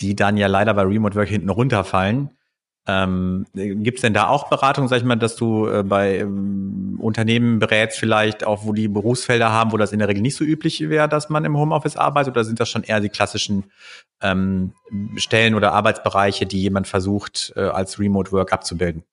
die 0.00 0.14
dann 0.14 0.36
ja 0.36 0.46
leider 0.46 0.72
bei 0.74 0.82
Remote 0.82 1.16
Work 1.16 1.28
hinten 1.28 1.50
runterfallen. 1.50 2.30
Ähm, 2.86 3.46
Gibt 3.54 3.98
es 3.98 4.02
denn 4.02 4.14
da 4.14 4.26
auch 4.26 4.48
Beratung, 4.48 4.88
sag 4.88 4.98
ich 4.98 5.04
mal, 5.04 5.16
dass 5.16 5.36
du 5.36 5.68
äh, 5.68 5.84
bei 5.84 6.18
ähm, 6.18 6.98
Unternehmen 7.00 7.60
berätst, 7.60 7.98
vielleicht 7.98 8.44
auch, 8.44 8.64
wo 8.64 8.72
die 8.72 8.88
Berufsfelder 8.88 9.52
haben, 9.52 9.70
wo 9.70 9.76
das 9.76 9.92
in 9.92 10.00
der 10.00 10.08
Regel 10.08 10.22
nicht 10.22 10.34
so 10.34 10.44
üblich 10.44 10.80
wäre, 10.88 11.08
dass 11.08 11.28
man 11.28 11.44
im 11.44 11.56
Homeoffice 11.56 11.96
arbeitet, 11.96 12.34
oder 12.34 12.44
sind 12.44 12.58
das 12.58 12.68
schon 12.68 12.82
eher 12.82 12.98
die 12.98 13.08
klassischen 13.08 13.70
ähm, 14.20 14.72
Stellen 15.16 15.54
oder 15.54 15.72
Arbeitsbereiche, 15.72 16.44
die 16.46 16.60
jemand 16.60 16.88
versucht, 16.88 17.52
äh, 17.54 17.60
als 17.60 18.00
Remote 18.00 18.32
Work 18.32 18.52
abzubilden? 18.52 19.04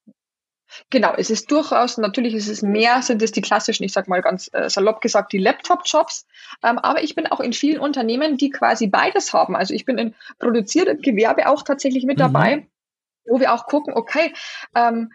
Genau, 0.89 1.13
es 1.15 1.29
ist 1.29 1.51
durchaus, 1.51 1.97
natürlich 1.97 2.33
ist 2.33 2.47
es 2.47 2.61
mehr, 2.61 3.01
sind 3.01 3.21
es 3.21 3.31
die 3.31 3.41
klassischen, 3.41 3.83
ich 3.83 3.93
sag 3.93 4.07
mal 4.07 4.21
ganz 4.21 4.49
äh, 4.53 4.69
salopp 4.69 5.01
gesagt, 5.01 5.33
die 5.33 5.37
Laptop-Jobs. 5.37 6.25
Ähm, 6.63 6.79
aber 6.79 7.03
ich 7.03 7.15
bin 7.15 7.27
auch 7.27 7.39
in 7.39 7.53
vielen 7.53 7.79
Unternehmen, 7.79 8.37
die 8.37 8.49
quasi 8.49 8.87
beides 8.87 9.33
haben. 9.33 9.55
Also 9.55 9.73
ich 9.73 9.85
bin 9.85 9.97
in 9.97 10.15
produziertem 10.39 11.01
Gewerbe 11.01 11.47
auch 11.47 11.63
tatsächlich 11.63 12.05
mit 12.05 12.17
mhm. 12.17 12.23
Wo 13.25 13.39
wir 13.39 13.53
auch 13.53 13.65
gucken, 13.65 13.93
okay, 13.93 14.33
ähm, 14.75 15.11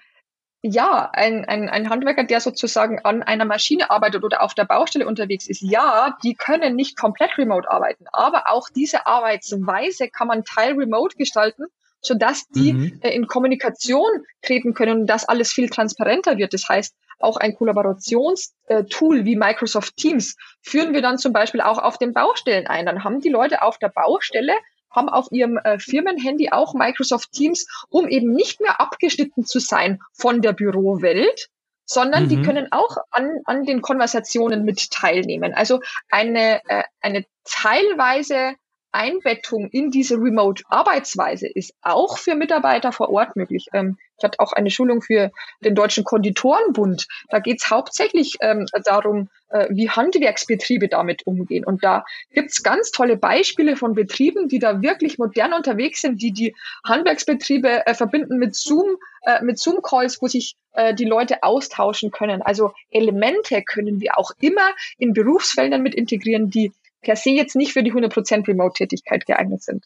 ja, 0.67 1.11
ein, 1.13 1.45
ein, 1.45 1.69
ein 1.69 1.91
Handwerker, 1.91 2.25
der 2.25 2.41
sozusagen 2.41 2.99
an 3.01 3.23
einer 3.23 3.45
Maschine 3.45 3.91
arbeitet 3.91 4.25
oder 4.25 4.43
auf 4.43 4.55
der 4.55 4.65
Baustelle 4.65 5.07
unterwegs 5.07 5.47
ist, 5.47 5.61
ja, 5.61 6.17
die 6.25 6.35
können 6.35 6.75
nicht 6.75 6.97
komplett 6.97 7.37
remote 7.37 7.71
arbeiten, 7.71 8.07
aber 8.13 8.45
auch 8.49 8.71
diese 8.75 9.07
Arbeitsweise 9.07 10.09
kann 10.09 10.27
man 10.27 10.43
teil 10.43 10.73
remote 10.73 11.17
gestalten, 11.19 11.67
sodass 12.01 12.49
die 12.49 12.73
mhm. 12.73 13.01
äh, 13.03 13.15
in 13.15 13.27
Kommunikation 13.27 14.09
treten 14.41 14.73
können 14.73 15.01
und 15.01 15.07
das 15.07 15.29
alles 15.29 15.53
viel 15.53 15.69
transparenter 15.69 16.39
wird. 16.39 16.55
Das 16.55 16.67
heißt, 16.67 16.95
auch 17.19 17.37
ein 17.37 17.55
Kollaborationstool 17.55 19.19
äh, 19.19 19.25
wie 19.25 19.37
Microsoft 19.37 19.97
Teams 19.97 20.37
führen 20.63 20.95
wir 20.95 21.03
dann 21.03 21.19
zum 21.19 21.33
Beispiel 21.33 21.61
auch 21.61 21.79
auf 21.79 21.99
den 21.99 22.13
Baustellen 22.13 22.67
ein. 22.67 22.87
Dann 22.87 23.05
haben 23.05 23.21
die 23.21 23.29
Leute 23.29 23.63
auf 23.63 23.79
der 23.79 23.89
Baustelle 23.89 24.55
haben 24.95 25.09
auf 25.09 25.29
ihrem 25.31 25.59
äh, 25.59 25.79
Firmenhandy 25.79 26.51
auch 26.51 26.75
Microsoft 26.75 27.33
Teams, 27.33 27.67
um 27.89 28.09
eben 28.09 28.33
nicht 28.33 28.61
mehr 28.61 28.81
abgeschnitten 28.81 29.45
zu 29.45 29.59
sein 29.59 30.01
von 30.13 30.41
der 30.41 30.53
Bürowelt, 30.53 31.49
sondern 31.87 32.25
mhm. 32.25 32.29
die 32.29 32.43
können 32.43 32.69
auch 32.71 32.97
an, 33.11 33.31
an 33.45 33.65
den 33.65 33.83
Konversationen 33.83 34.65
mit 34.65 34.91
teilnehmen. 34.91 35.55
Also 35.55 35.81
eine, 36.11 36.61
äh, 36.69 36.85
eine 37.01 37.25
teilweise 37.45 38.55
Einbettung 38.95 39.69
in 39.71 39.91
diese 39.91 40.17
Remote-Arbeitsweise 40.17 41.49
ist 41.49 41.75
auch 41.83 42.17
für 42.19 42.35
Mitarbeiter 42.35 42.93
vor 42.93 43.11
Ort 43.11 43.37
möglich. 43.37 43.67
Ähm, 43.73 43.99
ich 44.17 44.25
hatte 44.25 44.39
auch 44.39 44.53
eine 44.53 44.71
Schulung 44.71 45.03
für 45.03 45.33
den 45.61 45.75
Deutschen 45.75 46.05
Konditorenbund. 46.05 47.09
Da 47.29 47.41
geht 47.41 47.61
es 47.61 47.71
hauptsächlich 47.71 48.37
ähm, 48.41 48.67
darum, 48.85 49.29
äh, 49.49 49.67
wie 49.71 49.91
Handwerksbetriebe 49.91 50.89
damit 50.89 51.27
umgehen. 51.27 51.65
Und 51.65 51.83
da 51.83 52.05
gibt's 52.31 52.63
ganz 52.63 52.93
tolle 52.93 53.17
Beispiele 53.17 53.77
von 53.77 53.95
Betrieben, 53.95 54.49
die 54.49 54.61
da 54.61 54.81
wirklich 54.83 55.19
modern 55.19 55.53
unterwegs 55.53 56.01
sind, 56.01 56.23
die 56.23 56.33
die 56.33 56.55
Handwerksbetriebe 56.87 57.87
äh, 57.87 57.95
verbinden 57.95 58.39
mit 58.39 58.55
Zoom, 58.55 58.97
äh, 59.23 59.43
mit 59.43 59.59
Zoom-Calls, 59.59 60.23
wo 60.23 60.29
sich 60.29 60.55
äh, 60.73 60.95
die 60.95 61.05
Leute 61.05 61.43
austauschen 61.43 62.13
können. 62.13 62.43
Also 62.43 62.73
Elemente 62.91 63.63
können 63.63 64.01
wir 64.01 64.17
auch 64.17 64.31
immer 64.41 64.71
in 64.99 65.13
Berufsfeldern 65.13 65.83
mit 65.83 65.95
integrieren, 65.97 66.51
die 66.51 66.73
per 67.05 67.17
se 67.17 67.31
jetzt 67.31 67.55
nicht 67.55 67.73
für 67.73 67.83
die 67.83 67.93
100% 67.93 68.49
Remote-Tätigkeit 68.49 69.27
geeignet 69.27 69.63
sind. 69.63 69.85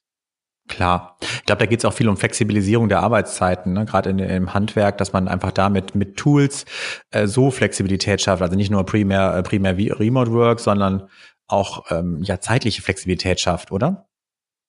Klar. 0.68 1.16
Ich 1.20 1.44
glaube, 1.46 1.60
da 1.60 1.66
geht 1.66 1.78
es 1.78 1.84
auch 1.84 1.94
viel 1.94 2.08
um 2.08 2.16
Flexibilisierung 2.16 2.88
der 2.88 3.00
Arbeitszeiten, 3.00 3.72
ne? 3.72 3.86
gerade 3.86 4.10
im 4.10 4.54
Handwerk, 4.54 4.98
dass 4.98 5.12
man 5.12 5.26
einfach 5.26 5.50
damit 5.50 5.94
mit 5.94 6.16
Tools 6.16 6.66
äh, 7.10 7.26
so 7.26 7.50
Flexibilität 7.50 8.20
schafft. 8.20 8.42
Also 8.42 8.54
nicht 8.54 8.70
nur 8.70 8.84
primär, 8.84 9.34
äh, 9.34 9.42
primär 9.42 9.78
wie 9.78 9.90
Remote 9.90 10.32
Work, 10.32 10.60
sondern 10.60 11.08
auch 11.46 11.90
ähm, 11.90 12.22
ja 12.22 12.40
zeitliche 12.40 12.82
Flexibilität 12.82 13.40
schafft, 13.40 13.72
oder? 13.72 14.08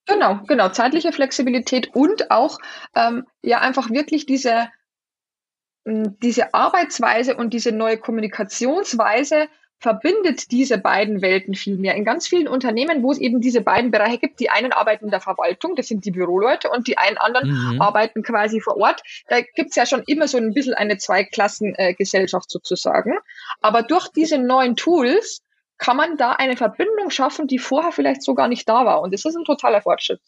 Genau, 0.07 0.39
genau, 0.47 0.69
zeitliche 0.69 1.11
Flexibilität 1.11 1.93
und 1.93 2.31
auch 2.31 2.57
ähm, 2.95 3.25
ja 3.43 3.59
einfach 3.59 3.89
wirklich 3.91 4.25
diese 4.25 4.69
diese 5.85 6.53
Arbeitsweise 6.53 7.35
und 7.35 7.53
diese 7.53 7.71
neue 7.71 7.97
Kommunikationsweise 7.97 9.47
verbindet 9.79 10.51
diese 10.51 10.77
beiden 10.77 11.21
Welten 11.21 11.55
viel 11.55 11.77
mehr. 11.77 11.95
In 11.95 12.05
ganz 12.05 12.27
vielen 12.27 12.47
Unternehmen, 12.47 13.01
wo 13.01 13.11
es 13.11 13.17
eben 13.17 13.39
diese 13.39 13.61
beiden 13.61 13.91
Bereiche 13.91 14.19
gibt, 14.19 14.39
die 14.39 14.49
einen 14.49 14.73
arbeiten 14.73 15.05
in 15.05 15.11
der 15.11 15.21
Verwaltung, 15.21 15.75
das 15.75 15.87
sind 15.87 16.05
die 16.05 16.11
Büroleute, 16.11 16.69
und 16.69 16.87
die 16.87 16.97
einen 16.97 17.17
anderen 17.17 17.49
mhm. 17.49 17.81
arbeiten 17.81 18.21
quasi 18.21 18.59
vor 18.59 18.77
Ort. 18.77 19.01
Da 19.27 19.41
gibt's 19.41 19.75
ja 19.75 19.85
schon 19.85 20.03
immer 20.07 20.27
so 20.27 20.37
ein 20.37 20.53
bisschen 20.53 20.73
eine 20.73 20.97
Zweiklassengesellschaft 20.97 22.51
sozusagen. 22.51 23.13
Aber 23.61 23.83
durch 23.83 24.09
diese 24.09 24.37
neuen 24.37 24.75
Tools 24.75 25.41
kann 25.77 25.95
man 25.95 26.17
da 26.17 26.33
eine 26.33 26.57
Verbindung 26.57 27.09
schaffen, 27.09 27.47
die 27.47 27.57
vorher 27.57 27.93
vielleicht 27.93 28.21
so 28.21 28.35
gar 28.35 28.49
nicht 28.49 28.67
da 28.67 28.85
war. 28.85 29.01
Und 29.01 29.13
das 29.13 29.23
ist 29.23 29.35
ein 29.35 29.45
totaler 29.45 29.81
Fortschritt. 29.81 30.19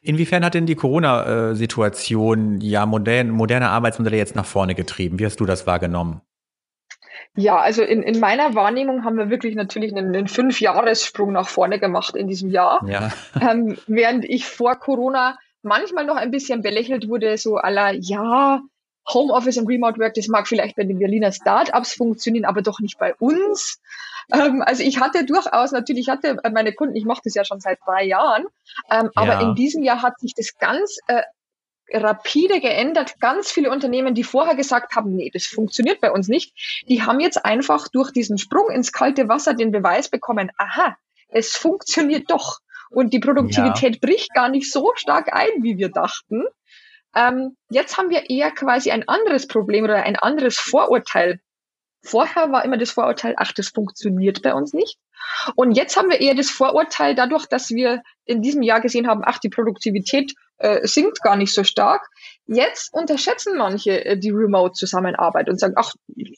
Inwiefern 0.00 0.42
hat 0.44 0.54
denn 0.54 0.64
die 0.64 0.76
Corona-Situation 0.76 2.62
ja 2.62 2.86
moderne, 2.86 3.30
moderne 3.30 3.68
Arbeitsmodelle 3.68 4.16
jetzt 4.16 4.34
nach 4.34 4.46
vorne 4.46 4.74
getrieben? 4.74 5.18
Wie 5.18 5.26
hast 5.26 5.40
du 5.40 5.44
das 5.44 5.66
wahrgenommen? 5.66 6.22
Ja, 7.36 7.58
also 7.58 7.82
in, 7.82 8.02
in 8.02 8.20
meiner 8.20 8.54
Wahrnehmung 8.54 9.04
haben 9.04 9.18
wir 9.18 9.28
wirklich 9.28 9.56
natürlich 9.56 9.92
einen, 9.92 10.14
einen 10.14 10.28
Fünf-Jahres-Sprung 10.28 11.32
nach 11.32 11.48
vorne 11.48 11.80
gemacht 11.80 12.14
in 12.14 12.28
diesem 12.28 12.50
Jahr. 12.50 12.84
Ja. 12.86 13.12
Ähm, 13.40 13.76
während 13.86 14.24
ich 14.24 14.46
vor 14.46 14.76
Corona 14.76 15.36
manchmal 15.62 16.04
noch 16.04 16.16
ein 16.16 16.30
bisschen 16.30 16.62
belächelt 16.62 17.08
wurde, 17.08 17.36
so 17.36 17.56
aller, 17.56 17.92
ja, 17.92 18.60
Homeoffice 19.12 19.58
und 19.58 19.68
Remote 19.68 19.98
Work, 19.98 20.14
das 20.14 20.28
mag 20.28 20.46
vielleicht 20.46 20.76
bei 20.76 20.84
den 20.84 20.98
Berliner 20.98 21.32
Startups 21.32 21.94
funktionieren, 21.94 22.44
aber 22.44 22.62
doch 22.62 22.80
nicht 22.80 22.98
bei 22.98 23.14
uns. 23.16 23.80
Ähm, 24.32 24.62
also 24.64 24.82
ich 24.82 25.00
hatte 25.00 25.26
durchaus, 25.26 25.72
natürlich 25.72 26.08
hatte 26.08 26.38
meine 26.52 26.72
Kunden, 26.72 26.96
ich 26.96 27.04
mache 27.04 27.20
das 27.24 27.34
ja 27.34 27.44
schon 27.44 27.60
seit 27.60 27.78
drei 27.84 28.04
Jahren, 28.04 28.44
ähm, 28.90 29.10
ja. 29.14 29.22
aber 29.22 29.40
in 29.40 29.54
diesem 29.54 29.82
Jahr 29.82 30.02
hat 30.02 30.18
sich 30.20 30.34
das 30.34 30.56
ganz 30.58 30.98
äh, 31.08 31.22
rapide 31.92 32.60
geändert. 32.60 33.20
Ganz 33.20 33.50
viele 33.50 33.70
Unternehmen, 33.70 34.14
die 34.14 34.24
vorher 34.24 34.54
gesagt 34.54 34.96
haben, 34.96 35.14
nee, 35.14 35.30
das 35.32 35.46
funktioniert 35.46 36.00
bei 36.00 36.10
uns 36.10 36.28
nicht, 36.28 36.84
die 36.88 37.02
haben 37.02 37.20
jetzt 37.20 37.44
einfach 37.44 37.88
durch 37.88 38.10
diesen 38.10 38.38
Sprung 38.38 38.70
ins 38.70 38.92
kalte 38.92 39.28
Wasser 39.28 39.54
den 39.54 39.70
Beweis 39.70 40.08
bekommen, 40.08 40.50
aha, 40.56 40.96
es 41.28 41.56
funktioniert 41.56 42.30
doch. 42.30 42.60
Und 42.90 43.12
die 43.12 43.18
Produktivität 43.18 43.94
ja. 43.94 43.98
bricht 44.00 44.32
gar 44.34 44.48
nicht 44.48 44.70
so 44.70 44.92
stark 44.94 45.32
ein, 45.32 45.62
wie 45.62 45.78
wir 45.78 45.88
dachten. 45.88 46.44
Ähm, 47.14 47.56
jetzt 47.70 47.96
haben 47.96 48.10
wir 48.10 48.30
eher 48.30 48.50
quasi 48.50 48.90
ein 48.90 49.08
anderes 49.08 49.46
Problem 49.46 49.84
oder 49.84 50.02
ein 50.02 50.16
anderes 50.16 50.58
Vorurteil. 50.58 51.40
Vorher 52.02 52.52
war 52.52 52.64
immer 52.64 52.76
das 52.76 52.90
Vorurteil, 52.90 53.34
ach, 53.38 53.52
das 53.52 53.68
funktioniert 53.68 54.42
bei 54.42 54.54
uns 54.54 54.74
nicht. 54.74 54.98
Und 55.56 55.72
jetzt 55.72 55.96
haben 55.96 56.10
wir 56.10 56.20
eher 56.20 56.34
das 56.34 56.50
Vorurteil 56.50 57.14
dadurch, 57.14 57.46
dass 57.46 57.70
wir 57.70 58.02
in 58.24 58.42
diesem 58.42 58.62
Jahr 58.62 58.80
gesehen 58.80 59.08
haben, 59.08 59.22
ach, 59.24 59.38
die 59.38 59.48
Produktivität 59.48 60.34
äh, 60.58 60.86
sinkt 60.86 61.20
gar 61.22 61.36
nicht 61.36 61.54
so 61.54 61.64
stark. 61.64 62.08
Jetzt 62.46 62.92
unterschätzen 62.92 63.56
manche 63.56 64.04
äh, 64.04 64.18
die 64.18 64.30
Remote-Zusammenarbeit 64.30 65.48
und 65.48 65.58
sagen, 65.58 65.74
ach, 65.76 65.92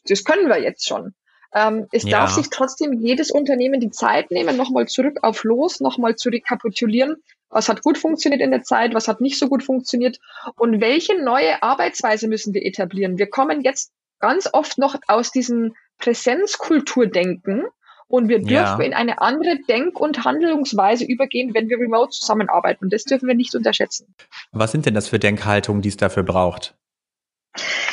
das 0.09 0.25
können 0.25 0.49
wir 0.49 0.61
jetzt 0.61 0.87
schon. 0.87 1.15
Ähm, 1.55 1.87
es 1.93 2.03
ja. 2.03 2.11
darf 2.11 2.33
sich 2.33 2.51
trotzdem 2.51 2.93
jedes 2.93 3.31
Unternehmen 3.31 3.81
die 3.81 3.91
Zeit 3.91 4.31
nehmen, 4.31 4.57
nochmal 4.57 4.87
zurück 4.87 5.19
auf 5.23 5.45
Los, 5.45 5.81
nochmal 5.81 6.17
zu 6.17 6.29
rekapitulieren, 6.29 7.17
was 7.49 7.69
hat 7.69 7.83
gut 7.83 7.99
funktioniert 7.99 8.43
in 8.43 8.51
der 8.51 8.63
Zeit, 8.63 8.95
was 8.95 9.09
hat 9.09 9.21
nicht 9.21 9.39
so 9.39 9.49
gut 9.49 9.63
funktioniert 9.63 10.19
und 10.57 10.81
welche 10.81 11.23
neue 11.23 11.63
Arbeitsweise 11.63 12.29
müssen 12.29 12.53
wir 12.53 12.65
etablieren. 12.65 13.19
Wir 13.19 13.31
kommen 13.31 13.63
jetzt 13.63 13.93
ganz 14.19 14.49
oft 14.53 14.79
noch 14.79 14.97
aus 15.07 15.31
diesem 15.31 15.75
Präsenzkulturdenken 15.99 17.65
und 18.09 18.29
wir 18.29 18.39
dürfen 18.39 18.81
ja. 18.81 18.87
in 18.87 18.95
eine 18.95 19.21
andere 19.21 19.59
Denk- 19.69 19.99
und 19.99 20.25
Handlungsweise 20.25 21.05
übergehen, 21.05 21.55
wenn 21.55 21.69
wir 21.69 21.79
remote 21.79 22.11
zusammenarbeiten. 22.11 22.85
Und 22.85 22.93
das 22.93 23.05
dürfen 23.05 23.27
wir 23.27 23.35
nicht 23.35 23.55
unterschätzen. 23.55 24.15
Was 24.53 24.73
sind 24.73 24.87
denn 24.87 24.95
das 24.95 25.09
für 25.09 25.19
Denkhaltungen, 25.19 25.83
die 25.83 25.89
es 25.89 25.97
dafür 25.97 26.23
braucht? 26.23 26.75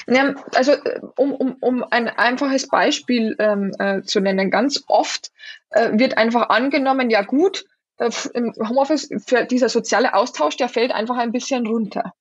Ja, 0.07 0.35
also 0.53 0.73
um, 1.15 1.33
um, 1.33 1.55
um 1.61 1.85
ein 1.89 2.09
einfaches 2.09 2.67
Beispiel 2.67 3.35
ähm, 3.39 3.71
äh, 3.79 4.01
zu 4.01 4.19
nennen, 4.19 4.51
ganz 4.51 4.83
oft 4.87 5.31
äh, 5.69 5.91
wird 5.93 6.17
einfach 6.17 6.49
angenommen, 6.49 7.09
ja 7.09 7.21
gut, 7.21 7.65
äh, 7.97 8.09
im 8.33 8.53
Homeoffice 8.57 9.09
für 9.25 9.45
dieser 9.45 9.69
soziale 9.69 10.13
Austausch, 10.13 10.57
der 10.57 10.67
fällt 10.67 10.91
einfach 10.91 11.17
ein 11.17 11.31
bisschen 11.31 11.65
runter. 11.65 12.13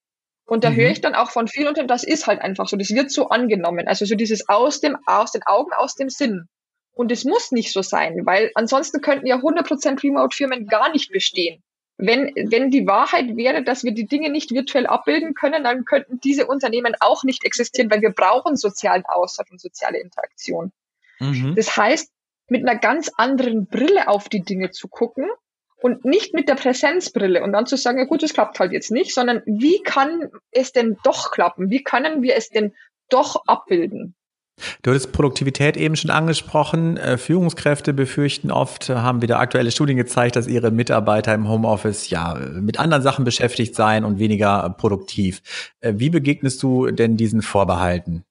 Und 0.44 0.64
da 0.64 0.70
mhm. 0.70 0.76
höre 0.76 0.90
ich 0.90 1.00
dann 1.00 1.14
auch 1.14 1.30
von 1.30 1.48
vielen 1.48 1.68
Unternehmen, 1.68 1.88
das 1.88 2.04
ist 2.04 2.26
halt 2.26 2.40
einfach 2.40 2.68
so, 2.68 2.76
das 2.76 2.90
wird 2.90 3.10
so 3.10 3.28
angenommen. 3.28 3.88
Also 3.88 4.04
so 4.04 4.14
dieses 4.14 4.48
aus 4.48 4.80
dem, 4.80 4.96
aus 5.06 5.32
den 5.32 5.42
Augen, 5.44 5.72
aus 5.72 5.94
dem 5.94 6.08
Sinn. 6.08 6.48
Und 6.94 7.10
es 7.10 7.24
muss 7.24 7.52
nicht 7.52 7.72
so 7.72 7.82
sein, 7.82 8.26
weil 8.26 8.50
ansonsten 8.54 9.00
könnten 9.00 9.26
ja 9.26 9.36
100% 9.36 10.02
Remote-Firmen 10.02 10.66
gar 10.66 10.90
nicht 10.92 11.10
bestehen. 11.10 11.62
Wenn, 11.96 12.32
wenn 12.34 12.70
die 12.70 12.86
Wahrheit 12.86 13.36
wäre, 13.36 13.62
dass 13.62 13.84
wir 13.84 13.92
die 13.92 14.06
Dinge 14.06 14.30
nicht 14.30 14.50
virtuell 14.50 14.86
abbilden 14.86 15.34
können, 15.34 15.64
dann 15.64 15.84
könnten 15.84 16.20
diese 16.20 16.46
Unternehmen 16.46 16.94
auch 17.00 17.22
nicht 17.22 17.44
existieren, 17.44 17.90
weil 17.90 18.02
wir 18.02 18.10
brauchen 18.10 18.56
sozialen 18.56 19.04
Austausch 19.06 19.50
und 19.50 19.60
soziale 19.60 20.00
Interaktion. 20.00 20.72
Mhm. 21.20 21.54
Das 21.54 21.76
heißt, 21.76 22.10
mit 22.48 22.68
einer 22.68 22.78
ganz 22.78 23.10
anderen 23.16 23.66
Brille 23.66 24.08
auf 24.08 24.28
die 24.28 24.42
Dinge 24.42 24.70
zu 24.70 24.88
gucken 24.88 25.30
und 25.76 26.04
nicht 26.04 26.34
mit 26.34 26.48
der 26.48 26.54
Präsenzbrille 26.54 27.42
und 27.42 27.52
dann 27.52 27.66
zu 27.66 27.76
sagen, 27.76 27.98
ja 27.98 28.04
gut, 28.04 28.22
es 28.22 28.34
klappt 28.34 28.58
halt 28.58 28.72
jetzt 28.72 28.90
nicht, 28.90 29.14
sondern 29.14 29.42
wie 29.46 29.82
kann 29.82 30.30
es 30.50 30.72
denn 30.72 30.96
doch 31.04 31.30
klappen? 31.30 31.70
Wie 31.70 31.82
können 31.82 32.22
wir 32.22 32.36
es 32.36 32.48
denn 32.48 32.74
doch 33.08 33.44
abbilden? 33.46 34.14
Du 34.82 34.90
hattest 34.90 35.12
Produktivität 35.12 35.76
eben 35.76 35.96
schon 35.96 36.10
angesprochen. 36.10 36.96
Äh, 36.96 37.18
Führungskräfte 37.18 37.92
befürchten 37.92 38.50
oft, 38.50 38.88
haben 38.88 39.22
wieder 39.22 39.38
aktuelle 39.38 39.70
Studien 39.70 39.96
gezeigt, 39.96 40.36
dass 40.36 40.46
ihre 40.46 40.70
Mitarbeiter 40.70 41.34
im 41.34 41.48
Homeoffice 41.48 42.10
ja 42.10 42.34
mit 42.34 42.78
anderen 42.78 43.02
Sachen 43.02 43.24
beschäftigt 43.24 43.74
seien 43.74 44.04
und 44.04 44.18
weniger 44.18 44.70
produktiv. 44.70 45.42
Äh, 45.80 45.94
wie 45.96 46.10
begegnest 46.10 46.62
du 46.62 46.90
denn 46.90 47.16
diesen 47.16 47.42
Vorbehalten? 47.42 48.24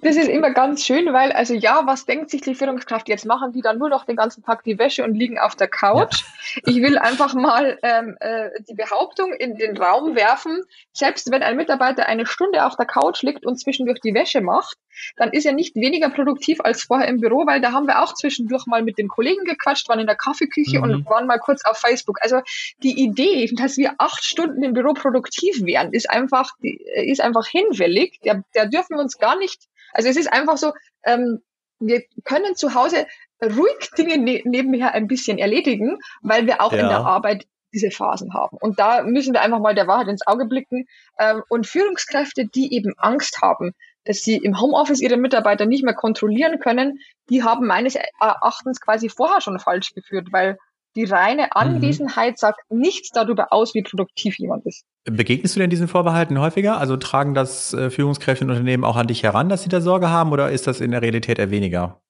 Das 0.00 0.16
ist 0.16 0.28
immer 0.28 0.50
ganz 0.50 0.84
schön, 0.84 1.12
weil, 1.12 1.32
also 1.32 1.54
ja, 1.54 1.82
was 1.86 2.06
denkt 2.06 2.30
sich 2.30 2.40
die 2.40 2.54
Führungskraft? 2.54 3.08
Jetzt 3.08 3.26
machen 3.26 3.52
die 3.52 3.60
dann 3.60 3.78
nur 3.78 3.88
noch 3.88 4.04
den 4.04 4.16
ganzen 4.16 4.42
Tag 4.42 4.64
die 4.64 4.78
Wäsche 4.78 5.04
und 5.04 5.14
liegen 5.14 5.38
auf 5.38 5.56
der 5.56 5.68
Couch. 5.68 6.22
Ja. 6.54 6.62
Ich 6.66 6.82
will 6.82 6.98
einfach 6.98 7.34
mal 7.34 7.78
ähm, 7.82 8.16
äh, 8.20 8.50
die 8.68 8.74
Behauptung 8.74 9.32
in 9.32 9.56
den 9.56 9.76
Raum 9.76 10.14
werfen, 10.16 10.62
selbst 10.92 11.30
wenn 11.30 11.42
ein 11.42 11.56
Mitarbeiter 11.56 12.06
eine 12.06 12.26
Stunde 12.26 12.66
auf 12.66 12.76
der 12.76 12.86
Couch 12.86 13.22
liegt 13.22 13.46
und 13.46 13.58
zwischendurch 13.58 14.00
die 14.00 14.14
Wäsche 14.14 14.40
macht, 14.40 14.76
dann 15.16 15.32
ist 15.32 15.46
er 15.46 15.52
nicht 15.52 15.74
weniger 15.74 16.10
produktiv 16.10 16.60
als 16.60 16.82
vorher 16.82 17.08
im 17.08 17.20
Büro, 17.20 17.46
weil 17.46 17.60
da 17.60 17.72
haben 17.72 17.86
wir 17.86 18.02
auch 18.02 18.14
zwischendurch 18.14 18.66
mal 18.66 18.82
mit 18.82 18.98
den 18.98 19.08
Kollegen 19.08 19.44
gequatscht, 19.44 19.88
waren 19.88 20.00
in 20.00 20.06
der 20.06 20.16
Kaffeeküche 20.16 20.78
mhm. 20.78 20.84
und 20.84 21.06
waren 21.06 21.26
mal 21.26 21.38
kurz 21.38 21.64
auf 21.64 21.78
Facebook. 21.78 22.18
Also 22.22 22.40
die 22.82 23.02
Idee, 23.02 23.50
dass 23.56 23.76
wir 23.76 23.94
acht 23.98 24.24
Stunden 24.24 24.62
im 24.62 24.74
Büro 24.74 24.92
produktiv 24.92 25.64
wären, 25.64 25.92
ist 25.92 26.10
einfach, 26.10 26.52
ist 26.60 27.20
einfach 27.20 27.46
hinfällig. 27.46 28.20
Der, 28.24 28.44
der 28.54 28.66
dürfen 28.66 28.96
wir 28.96 29.02
uns 29.02 29.18
gar 29.18 29.36
nicht, 29.38 29.51
also 29.92 30.08
es 30.08 30.16
ist 30.16 30.32
einfach 30.32 30.56
so, 30.56 30.72
ähm, 31.04 31.42
wir 31.80 32.02
können 32.24 32.54
zu 32.54 32.74
Hause 32.74 33.06
ruhig 33.42 33.90
Dinge 33.98 34.18
ne 34.18 34.42
nebenher 34.44 34.94
ein 34.94 35.08
bisschen 35.08 35.38
erledigen, 35.38 35.98
weil 36.22 36.46
wir 36.46 36.60
auch 36.60 36.72
ja. 36.72 36.80
in 36.80 36.88
der 36.88 37.00
Arbeit 37.00 37.46
diese 37.72 37.90
Phasen 37.90 38.34
haben. 38.34 38.58
Und 38.60 38.78
da 38.78 39.02
müssen 39.02 39.32
wir 39.32 39.40
einfach 39.40 39.58
mal 39.58 39.74
der 39.74 39.86
Wahrheit 39.86 40.08
ins 40.08 40.26
Auge 40.26 40.44
blicken. 40.44 40.86
Ähm, 41.18 41.42
und 41.48 41.66
Führungskräfte, 41.66 42.46
die 42.46 42.74
eben 42.74 42.92
Angst 42.98 43.40
haben, 43.40 43.72
dass 44.04 44.18
sie 44.18 44.36
im 44.36 44.60
Homeoffice 44.60 45.00
ihre 45.00 45.16
Mitarbeiter 45.16 45.64
nicht 45.64 45.84
mehr 45.84 45.94
kontrollieren 45.94 46.58
können, 46.58 46.98
die 47.30 47.42
haben 47.42 47.66
meines 47.66 47.96
Erachtens 48.20 48.80
quasi 48.80 49.08
vorher 49.08 49.40
schon 49.40 49.58
falsch 49.58 49.94
geführt, 49.94 50.28
weil 50.32 50.58
die 50.96 51.04
reine 51.04 51.44
mhm. 51.44 51.50
Anwesenheit 51.52 52.32
mhm. 52.32 52.36
sagt 52.36 52.60
nichts 52.70 53.10
darüber 53.10 53.52
aus, 53.52 53.74
wie 53.74 53.82
produktiv 53.82 54.38
jemand 54.38 54.66
ist. 54.66 54.84
Begegnest 55.04 55.56
du 55.56 55.60
denn 55.60 55.70
diesen 55.70 55.88
Vorbehalten 55.88 56.38
häufiger? 56.38 56.78
Also 56.78 56.96
tragen 56.96 57.34
das 57.34 57.72
äh, 57.74 57.90
Führungskräfte 57.90 58.44
in 58.44 58.50
Unternehmen 58.50 58.84
auch 58.84 58.96
an 58.96 59.06
dich 59.06 59.22
heran, 59.22 59.48
dass 59.48 59.62
sie 59.62 59.68
da 59.68 59.80
Sorge 59.80 60.10
haben 60.10 60.32
oder 60.32 60.50
ist 60.50 60.66
das 60.66 60.80
in 60.80 60.90
der 60.90 61.02
Realität 61.02 61.38
eher 61.38 61.50
weniger? 61.50 62.00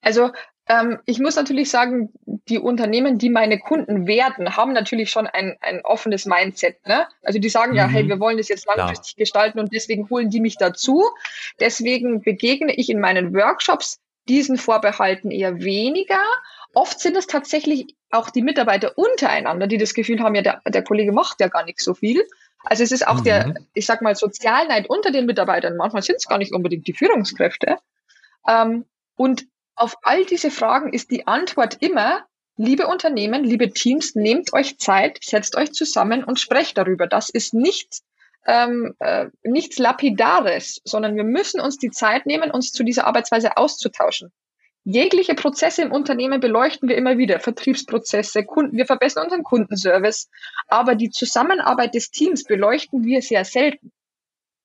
Also 0.00 0.30
ähm, 0.68 0.98
ich 1.06 1.18
muss 1.18 1.36
natürlich 1.36 1.70
sagen, 1.70 2.10
die 2.48 2.58
Unternehmen, 2.58 3.18
die 3.18 3.30
meine 3.30 3.58
Kunden 3.58 4.06
werden, 4.06 4.56
haben 4.56 4.72
natürlich 4.72 5.10
schon 5.10 5.26
ein, 5.26 5.56
ein 5.60 5.80
offenes 5.84 6.26
Mindset. 6.26 6.84
Ne? 6.86 7.06
Also 7.22 7.38
die 7.38 7.48
sagen 7.48 7.72
mhm. 7.72 7.78
ja, 7.78 7.86
hey, 7.86 8.04
mhm. 8.04 8.08
wir 8.08 8.20
wollen 8.20 8.38
das 8.38 8.48
jetzt 8.48 8.66
langfristig 8.66 9.16
Klar. 9.16 9.22
gestalten 9.22 9.60
und 9.60 9.72
deswegen 9.72 10.08
holen 10.10 10.30
die 10.30 10.40
mich 10.40 10.56
dazu. 10.56 11.04
Deswegen 11.60 12.22
begegne 12.22 12.74
ich 12.74 12.90
in 12.90 13.00
meinen 13.00 13.34
Workshops 13.34 14.00
diesen 14.28 14.56
Vorbehalten 14.56 15.30
eher 15.30 15.60
weniger. 15.60 16.22
Oft 16.76 17.00
sind 17.00 17.16
es 17.16 17.26
tatsächlich 17.26 17.96
auch 18.10 18.28
die 18.28 18.42
Mitarbeiter 18.42 18.98
untereinander, 18.98 19.66
die 19.66 19.78
das 19.78 19.94
Gefühl 19.94 20.20
haben, 20.20 20.34
ja, 20.34 20.42
der, 20.42 20.60
der 20.66 20.84
Kollege 20.84 21.10
macht 21.10 21.40
ja 21.40 21.48
gar 21.48 21.64
nicht 21.64 21.80
so 21.80 21.94
viel. 21.94 22.22
Also 22.64 22.82
es 22.82 22.92
ist 22.92 23.08
auch 23.08 23.20
mhm. 23.20 23.24
der, 23.24 23.54
ich 23.72 23.86
sag 23.86 24.02
mal, 24.02 24.14
Sozialneid 24.14 24.90
unter 24.90 25.10
den 25.10 25.24
Mitarbeitern. 25.24 25.78
Manchmal 25.78 26.02
sind 26.02 26.16
es 26.16 26.28
gar 26.28 26.36
nicht 26.36 26.52
unbedingt 26.52 26.86
die 26.86 26.92
Führungskräfte. 26.92 27.78
Ähm, 28.46 28.84
und 29.14 29.46
auf 29.74 29.96
all 30.02 30.26
diese 30.26 30.50
Fragen 30.50 30.92
ist 30.92 31.10
die 31.10 31.26
Antwort 31.26 31.78
immer, 31.80 32.26
liebe 32.58 32.88
Unternehmen, 32.88 33.42
liebe 33.42 33.70
Teams, 33.70 34.14
nehmt 34.14 34.52
euch 34.52 34.78
Zeit, 34.78 35.20
setzt 35.22 35.56
euch 35.56 35.72
zusammen 35.72 36.24
und 36.24 36.40
sprecht 36.40 36.76
darüber. 36.76 37.06
Das 37.06 37.30
ist 37.30 37.54
nicht 37.54 38.02
ähm, 38.46 38.94
äh, 38.98 39.28
nichts 39.44 39.78
Lapidares, 39.78 40.82
sondern 40.84 41.16
wir 41.16 41.24
müssen 41.24 41.58
uns 41.58 41.78
die 41.78 41.90
Zeit 41.90 42.26
nehmen, 42.26 42.50
uns 42.50 42.70
zu 42.70 42.84
dieser 42.84 43.06
Arbeitsweise 43.06 43.56
auszutauschen. 43.56 44.30
Jegliche 44.88 45.34
Prozesse 45.34 45.82
im 45.82 45.90
Unternehmen 45.90 46.38
beleuchten 46.38 46.88
wir 46.88 46.96
immer 46.96 47.18
wieder, 47.18 47.40
Vertriebsprozesse, 47.40 48.44
Kunden, 48.44 48.76
wir 48.76 48.86
verbessern 48.86 49.24
unseren 49.24 49.42
Kundenservice, 49.42 50.30
aber 50.68 50.94
die 50.94 51.10
Zusammenarbeit 51.10 51.92
des 51.96 52.12
Teams 52.12 52.44
beleuchten 52.44 53.02
wir 53.02 53.20
sehr 53.20 53.44
selten. 53.44 53.90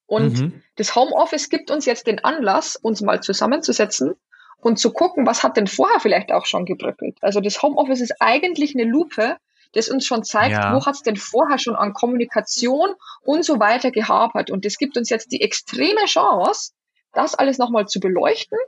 Und 0.06 0.40
mhm. 0.40 0.64
das 0.76 0.96
Homeoffice 0.96 1.50
gibt 1.50 1.72
uns 1.72 1.88
jetzt 1.88 2.06
den 2.06 2.24
Anlass, 2.24 2.76
uns 2.76 3.02
mal 3.02 3.24
zusammenzusetzen 3.24 4.14
und 4.58 4.78
zu 4.78 4.94
gucken, 4.94 5.26
was 5.26 5.42
hat 5.42 5.58
denn 5.58 5.66
vorher 5.66 6.00
vielleicht 6.00 6.32
auch 6.32 6.46
schon 6.46 6.66
gebröckelt. 6.66 7.18
Also 7.22 7.42
das 7.42 7.64
Homeoffice 7.64 8.02
ist 8.02 8.14
eigentlich 8.20 8.76
eine 8.76 8.88
Lupe, 8.88 9.38
das 9.74 9.90
uns 9.90 10.06
schon 10.06 10.24
zeigt, 10.24 10.52
ja. 10.52 10.76
wo 10.76 10.86
hat 10.86 10.94
es 10.94 11.02
denn 11.02 11.16
vorher 11.16 11.58
schon 11.58 11.76
an 11.76 11.94
Kommunikation 11.94 12.94
und 13.24 13.44
so 13.44 13.60
weiter 13.60 13.90
gehapert. 13.90 14.52
Und 14.52 14.66
das 14.66 14.78
gibt 14.78 14.98
uns 14.98 15.10
jetzt 15.10 15.32
die 15.32 15.42
extreme 15.42 16.06
Chance, 16.06 16.74
das 17.12 17.34
alles 17.34 17.58
nochmal 17.58 17.88
zu 17.88 18.00
beleuchten 18.00 18.60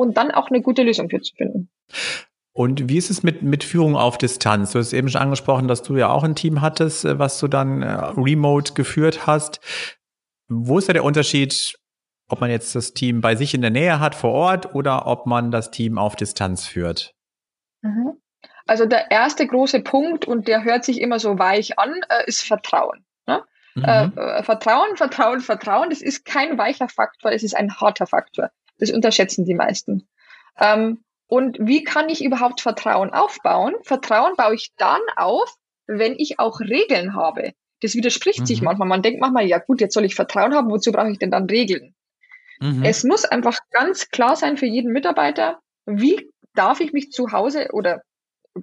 und 0.00 0.16
dann 0.16 0.30
auch 0.30 0.50
eine 0.50 0.62
gute 0.62 0.82
Lösung 0.82 1.08
für 1.10 1.20
zu 1.20 1.34
finden. 1.34 1.70
Und 2.52 2.88
wie 2.88 2.96
ist 2.96 3.10
es 3.10 3.22
mit, 3.22 3.42
mit 3.42 3.62
Führung 3.62 3.96
auf 3.96 4.18
Distanz? 4.18 4.72
Du 4.72 4.78
hast 4.78 4.92
eben 4.92 5.08
schon 5.08 5.20
angesprochen, 5.20 5.68
dass 5.68 5.82
du 5.82 5.96
ja 5.96 6.08
auch 6.10 6.24
ein 6.24 6.34
Team 6.34 6.60
hattest, 6.60 7.04
äh, 7.04 7.18
was 7.18 7.38
du 7.38 7.48
dann 7.48 7.82
äh, 7.82 7.92
remote 8.16 8.74
geführt 8.74 9.26
hast. 9.26 9.60
Wo 10.48 10.78
ist 10.78 10.88
da 10.88 10.92
der 10.92 11.04
Unterschied 11.04 11.80
ob 12.30 12.40
man 12.40 12.50
jetzt 12.50 12.74
das 12.74 12.94
Team 12.94 13.20
bei 13.20 13.34
sich 13.34 13.54
in 13.54 13.60
der 13.60 13.70
Nähe 13.70 14.00
hat 14.00 14.14
vor 14.14 14.32
Ort 14.32 14.74
oder 14.74 15.06
ob 15.06 15.26
man 15.26 15.50
das 15.50 15.70
Team 15.70 15.98
auf 15.98 16.16
Distanz 16.16 16.66
führt? 16.66 17.14
Mhm. 17.82 18.18
Also 18.66 18.86
der 18.86 19.10
erste 19.10 19.46
große 19.46 19.80
Punkt, 19.80 20.26
und 20.26 20.46
der 20.46 20.62
hört 20.62 20.84
sich 20.84 21.00
immer 21.00 21.18
so 21.18 21.38
weich 21.38 21.78
an, 21.78 21.92
äh, 22.08 22.24
ist 22.26 22.42
Vertrauen. 22.42 23.04
Ne? 23.26 23.42
Mhm. 23.74 23.84
Äh, 23.84 24.04
äh 24.04 24.42
Vertrauen, 24.44 24.96
Vertrauen, 24.96 25.40
Vertrauen, 25.40 25.90
das 25.90 26.02
ist 26.02 26.24
kein 26.24 26.56
weicher 26.56 26.88
Faktor, 26.88 27.32
es 27.32 27.42
ist 27.42 27.56
ein 27.56 27.74
harter 27.80 28.06
Faktor. 28.06 28.50
Das 28.80 28.90
unterschätzen 28.90 29.44
die 29.44 29.54
meisten. 29.54 30.08
Ähm, 30.58 31.04
Und 31.28 31.58
wie 31.60 31.84
kann 31.84 32.08
ich 32.08 32.24
überhaupt 32.24 32.60
Vertrauen 32.60 33.10
aufbauen? 33.10 33.76
Vertrauen 33.84 34.34
baue 34.36 34.56
ich 34.56 34.72
dann 34.76 35.00
auf, 35.16 35.54
wenn 35.86 36.16
ich 36.18 36.40
auch 36.40 36.58
Regeln 36.60 37.14
habe. 37.14 37.52
Das 37.82 37.94
widerspricht 37.94 38.40
mhm. 38.40 38.46
sich 38.46 38.62
manchmal. 38.62 38.88
Man 38.88 39.02
denkt 39.02 39.20
manchmal, 39.20 39.46
ja 39.46 39.58
gut, 39.58 39.80
jetzt 39.80 39.94
soll 39.94 40.04
ich 40.04 40.16
Vertrauen 40.16 40.54
haben, 40.54 40.70
wozu 40.70 40.90
brauche 40.90 41.10
ich 41.12 41.18
denn 41.18 41.30
dann 41.30 41.46
Regeln? 41.46 41.94
Mhm. 42.60 42.82
Es 42.82 43.04
muss 43.04 43.24
einfach 43.24 43.58
ganz 43.70 44.08
klar 44.08 44.34
sein 44.34 44.56
für 44.56 44.66
jeden 44.66 44.92
Mitarbeiter, 44.92 45.60
wie 45.86 46.30
darf 46.54 46.80
ich 46.80 46.92
mich 46.92 47.10
zu 47.10 47.30
Hause 47.30 47.68
oder 47.72 48.02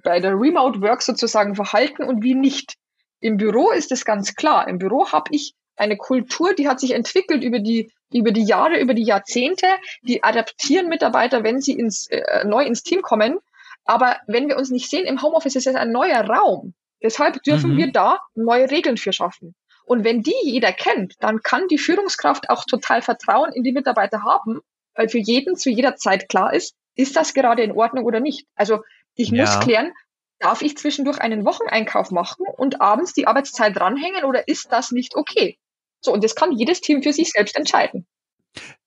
bei 0.04 0.20
der 0.20 0.38
Remote 0.38 0.82
Work 0.82 1.02
sozusagen 1.02 1.54
verhalten 1.54 2.04
und 2.04 2.22
wie 2.22 2.34
nicht. 2.34 2.74
Im 3.20 3.38
Büro 3.38 3.70
ist 3.70 3.90
es 3.90 4.04
ganz 4.04 4.34
klar. 4.34 4.68
Im 4.68 4.78
Büro 4.78 5.10
habe 5.10 5.30
ich 5.32 5.54
eine 5.78 5.96
Kultur, 5.96 6.54
die 6.54 6.68
hat 6.68 6.80
sich 6.80 6.92
entwickelt 6.92 7.42
über 7.42 7.58
die 7.58 7.90
über 8.12 8.32
die 8.32 8.44
Jahre, 8.44 8.80
über 8.80 8.94
die 8.94 9.04
Jahrzehnte. 9.04 9.66
Die 10.02 10.22
adaptieren 10.22 10.88
Mitarbeiter, 10.88 11.44
wenn 11.44 11.60
sie 11.60 11.72
ins, 11.72 12.06
äh, 12.08 12.44
neu 12.46 12.64
ins 12.64 12.82
Team 12.82 13.02
kommen. 13.02 13.38
Aber 13.84 14.16
wenn 14.26 14.48
wir 14.48 14.56
uns 14.56 14.70
nicht 14.70 14.90
sehen, 14.90 15.06
im 15.06 15.22
Homeoffice 15.22 15.56
ist 15.56 15.66
es 15.66 15.74
ein 15.74 15.92
neuer 15.92 16.24
Raum. 16.24 16.74
Deshalb 17.02 17.42
dürfen 17.42 17.74
mhm. 17.74 17.76
wir 17.76 17.92
da 17.92 18.18
neue 18.34 18.70
Regeln 18.70 18.96
für 18.96 19.12
schaffen. 19.12 19.54
Und 19.84 20.04
wenn 20.04 20.22
die 20.22 20.34
jeder 20.42 20.72
kennt, 20.72 21.14
dann 21.20 21.40
kann 21.40 21.68
die 21.68 21.78
Führungskraft 21.78 22.50
auch 22.50 22.64
total 22.64 23.00
Vertrauen 23.00 23.52
in 23.52 23.62
die 23.62 23.72
Mitarbeiter 23.72 24.22
haben, 24.22 24.60
weil 24.94 25.08
für 25.08 25.18
jeden 25.18 25.56
zu 25.56 25.70
jeder 25.70 25.96
Zeit 25.96 26.28
klar 26.28 26.52
ist, 26.52 26.74
ist 26.94 27.16
das 27.16 27.32
gerade 27.32 27.62
in 27.62 27.72
Ordnung 27.72 28.04
oder 28.04 28.20
nicht. 28.20 28.46
Also 28.54 28.80
ich 29.14 29.30
ja. 29.30 29.44
muss 29.44 29.60
klären, 29.60 29.92
darf 30.40 30.60
ich 30.60 30.76
zwischendurch 30.76 31.20
einen 31.20 31.44
Wocheneinkauf 31.46 32.10
machen 32.10 32.44
und 32.56 32.80
abends 32.80 33.14
die 33.14 33.26
Arbeitszeit 33.26 33.76
dranhängen 33.76 34.24
oder 34.24 34.46
ist 34.46 34.72
das 34.72 34.90
nicht 34.92 35.16
okay? 35.16 35.58
So, 36.00 36.12
und 36.12 36.22
das 36.22 36.34
kann 36.34 36.52
jedes 36.52 36.80
Team 36.80 37.02
für 37.02 37.12
sich 37.12 37.30
selbst 37.30 37.56
entscheiden. 37.56 38.06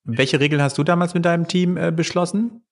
Welche 0.04 0.40
Regeln 0.40 0.62
hast 0.62 0.78
du 0.78 0.84
damals 0.84 1.14
mit 1.14 1.26
deinem 1.26 1.48
Team 1.48 1.78
äh, 1.78 1.92
beschlossen? 1.92 2.66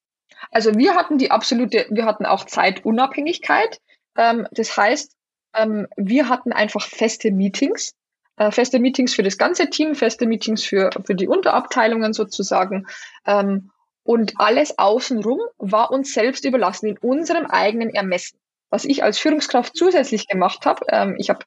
Also 0.51 0.75
wir 0.75 0.95
hatten 0.95 1.17
die 1.17 1.31
absolute, 1.31 1.85
wir 1.89 2.05
hatten 2.05 2.25
auch 2.25 2.45
Zeitunabhängigkeit. 2.45 3.79
Ähm, 4.17 4.47
das 4.51 4.75
heißt, 4.75 5.15
ähm, 5.55 5.87
wir 5.97 6.29
hatten 6.29 6.51
einfach 6.51 6.87
feste 6.87 7.31
Meetings, 7.31 7.93
äh, 8.37 8.51
feste 8.51 8.79
Meetings 8.79 9.13
für 9.13 9.23
das 9.23 9.37
ganze 9.37 9.69
Team, 9.69 9.95
feste 9.95 10.25
Meetings 10.25 10.63
für, 10.63 10.89
für 11.05 11.15
die 11.15 11.27
Unterabteilungen 11.27 12.13
sozusagen. 12.13 12.87
Ähm, 13.25 13.71
und 14.03 14.33
alles 14.37 14.79
außenrum 14.79 15.39
war 15.57 15.91
uns 15.91 16.13
selbst 16.13 16.45
überlassen, 16.45 16.87
in 16.87 16.97
unserem 16.97 17.45
eigenen 17.45 17.89
Ermessen. 17.91 18.39
Was 18.71 18.85
ich 18.85 19.03
als 19.03 19.19
Führungskraft 19.19 19.75
zusätzlich 19.75 20.27
gemacht 20.27 20.65
habe, 20.65 20.85
ähm, 20.89 21.15
ich 21.17 21.29
habe 21.29 21.45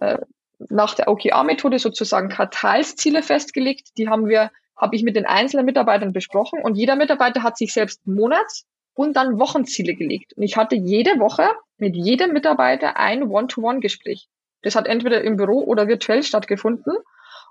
äh, 0.00 0.18
nach 0.58 0.94
der 0.94 1.08
OKR-Methode 1.08 1.78
sozusagen 1.78 2.28
Quartalsziele 2.28 3.22
festgelegt. 3.22 3.96
Die 3.98 4.08
haben 4.08 4.28
wir, 4.28 4.50
habe 4.76 4.96
ich 4.96 5.02
mit 5.02 5.16
den 5.16 5.26
einzelnen 5.26 5.66
Mitarbeitern 5.66 6.12
besprochen 6.12 6.60
und 6.62 6.76
jeder 6.76 6.96
Mitarbeiter 6.96 7.42
hat 7.42 7.56
sich 7.56 7.72
selbst 7.72 8.06
Monats- 8.06 8.66
und 8.94 9.16
dann 9.16 9.38
Wochenziele 9.38 9.94
gelegt. 9.94 10.34
Und 10.36 10.44
ich 10.44 10.56
hatte 10.56 10.76
jede 10.76 11.18
Woche 11.18 11.48
mit 11.78 11.96
jedem 11.96 12.32
Mitarbeiter 12.32 12.96
ein 12.96 13.24
One-to-One-Gespräch. 13.24 14.28
Das 14.62 14.76
hat 14.76 14.86
entweder 14.86 15.22
im 15.22 15.36
Büro 15.36 15.62
oder 15.64 15.88
virtuell 15.88 16.22
stattgefunden. 16.22 16.96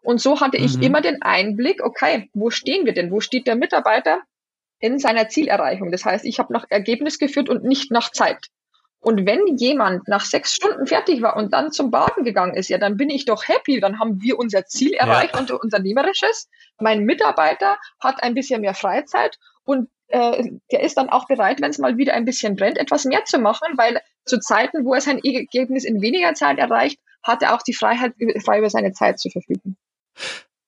Und 0.01 0.19
so 0.19 0.41
hatte 0.41 0.57
ich 0.57 0.77
mhm. 0.77 0.83
immer 0.83 1.01
den 1.01 1.21
Einblick, 1.21 1.83
okay, 1.83 2.29
wo 2.33 2.49
stehen 2.49 2.85
wir 2.85 2.93
denn? 2.93 3.11
Wo 3.11 3.19
steht 3.19 3.47
der 3.47 3.55
Mitarbeiter 3.55 4.19
in 4.79 4.99
seiner 4.99 5.29
Zielerreichung? 5.29 5.91
Das 5.91 6.05
heißt, 6.05 6.25
ich 6.25 6.39
habe 6.39 6.51
nach 6.51 6.65
Ergebnis 6.69 7.19
geführt 7.19 7.49
und 7.49 7.63
nicht 7.63 7.91
nach 7.91 8.11
Zeit. 8.11 8.47
Und 9.03 9.25
wenn 9.25 9.57
jemand 9.57 10.07
nach 10.07 10.23
sechs 10.23 10.53
Stunden 10.53 10.87
fertig 10.87 11.21
war 11.21 11.35
und 11.35 11.51
dann 11.51 11.73
zum 11.73 11.91
Baden 11.91 12.23
gegangen 12.23 12.55
ist, 12.55 12.69
ja, 12.69 12.77
dann 12.77 12.95
bin 12.95 13.09
ich 13.09 13.25
doch 13.25 13.45
happy. 13.45 13.81
Dann 13.81 13.99
haben 13.99 14.21
wir 14.21 14.39
unser 14.39 14.65
Ziel 14.65 14.93
erreicht, 14.93 15.33
ja. 15.33 15.41
unser 15.41 15.61
Unternehmerisches. 15.61 16.49
Mein 16.79 17.03
Mitarbeiter 17.03 17.77
hat 17.99 18.23
ein 18.23 18.33
bisschen 18.33 18.61
mehr 18.61 18.73
Freizeit 18.73 19.37
und 19.65 19.89
äh, 20.07 20.51
der 20.71 20.83
ist 20.83 20.95
dann 20.95 21.09
auch 21.09 21.27
bereit, 21.27 21.59
wenn 21.59 21.71
es 21.71 21.79
mal 21.79 21.97
wieder 21.97 22.13
ein 22.13 22.23
bisschen 22.23 22.55
brennt, 22.55 22.77
etwas 22.77 23.03
mehr 23.03 23.25
zu 23.25 23.39
machen, 23.39 23.77
weil 23.77 23.99
zu 24.23 24.39
Zeiten, 24.39 24.85
wo 24.85 24.93
er 24.93 25.01
sein 25.01 25.19
Ergebnis 25.21 25.83
in 25.83 26.01
weniger 26.01 26.33
Zeit 26.33 26.57
erreicht, 26.57 26.97
hat 27.23 27.41
er 27.41 27.55
auch 27.55 27.61
die 27.61 27.73
Freiheit, 27.73 28.13
frei 28.45 28.59
über 28.59 28.69
seine 28.69 28.93
Zeit 28.93 29.19
zu 29.19 29.29
verfügen. 29.29 29.75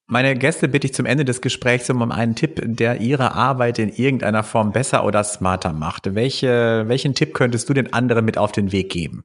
Meine 0.07 0.35
Gäste 0.35 0.67
bitte 0.67 0.85
ich 0.85 0.93
zum 0.93 1.07
Ende 1.07 1.25
des 1.25 1.41
Gesprächs 1.41 1.89
um 1.89 2.11
einen 2.11 2.35
Tipp, 2.35 2.61
der 2.63 3.01
ihre 3.01 3.33
Arbeit 3.33 3.79
in 3.79 3.89
irgendeiner 3.89 4.43
Form 4.43 4.71
besser 4.71 5.03
oder 5.03 5.23
smarter 5.23 5.73
macht. 5.73 6.13
Welche, 6.13 6.83
welchen 6.87 7.15
Tipp 7.15 7.33
könntest 7.33 7.67
du 7.69 7.73
den 7.73 7.91
anderen 7.91 8.23
mit 8.23 8.37
auf 8.37 8.51
den 8.51 8.71
Weg 8.71 8.91
geben? 8.91 9.23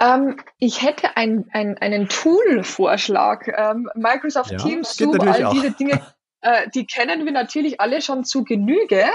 Ähm, 0.00 0.36
ich 0.58 0.82
hätte 0.82 1.16
ein, 1.16 1.46
ein, 1.52 1.78
einen 1.78 2.08
Tool-Vorschlag. 2.08 3.46
Ähm, 3.56 3.88
Microsoft 3.94 4.50
ja, 4.50 4.58
Teams, 4.58 4.96
Zoom, 4.96 5.20
all 5.20 5.50
diese 5.52 5.70
Dinge 5.70 6.02
äh, 6.44 6.68
die 6.74 6.86
kennen 6.86 7.24
wir 7.24 7.32
natürlich 7.32 7.80
alle 7.80 8.02
schon 8.02 8.24
zu 8.24 8.44
Genüge. 8.44 9.06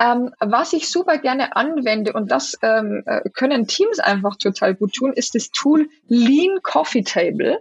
Ähm, 0.00 0.30
was 0.40 0.72
ich 0.72 0.88
super 0.88 1.18
gerne 1.18 1.54
anwende, 1.54 2.12
und 2.14 2.30
das 2.30 2.56
ähm, 2.62 3.02
äh, 3.06 3.28
können 3.30 3.66
Teams 3.66 3.98
einfach 3.98 4.36
total 4.36 4.74
gut 4.74 4.94
tun, 4.94 5.12
ist 5.12 5.34
das 5.34 5.50
Tool 5.50 5.88
Lean 6.06 6.60
Coffee 6.62 7.02
Table. 7.02 7.60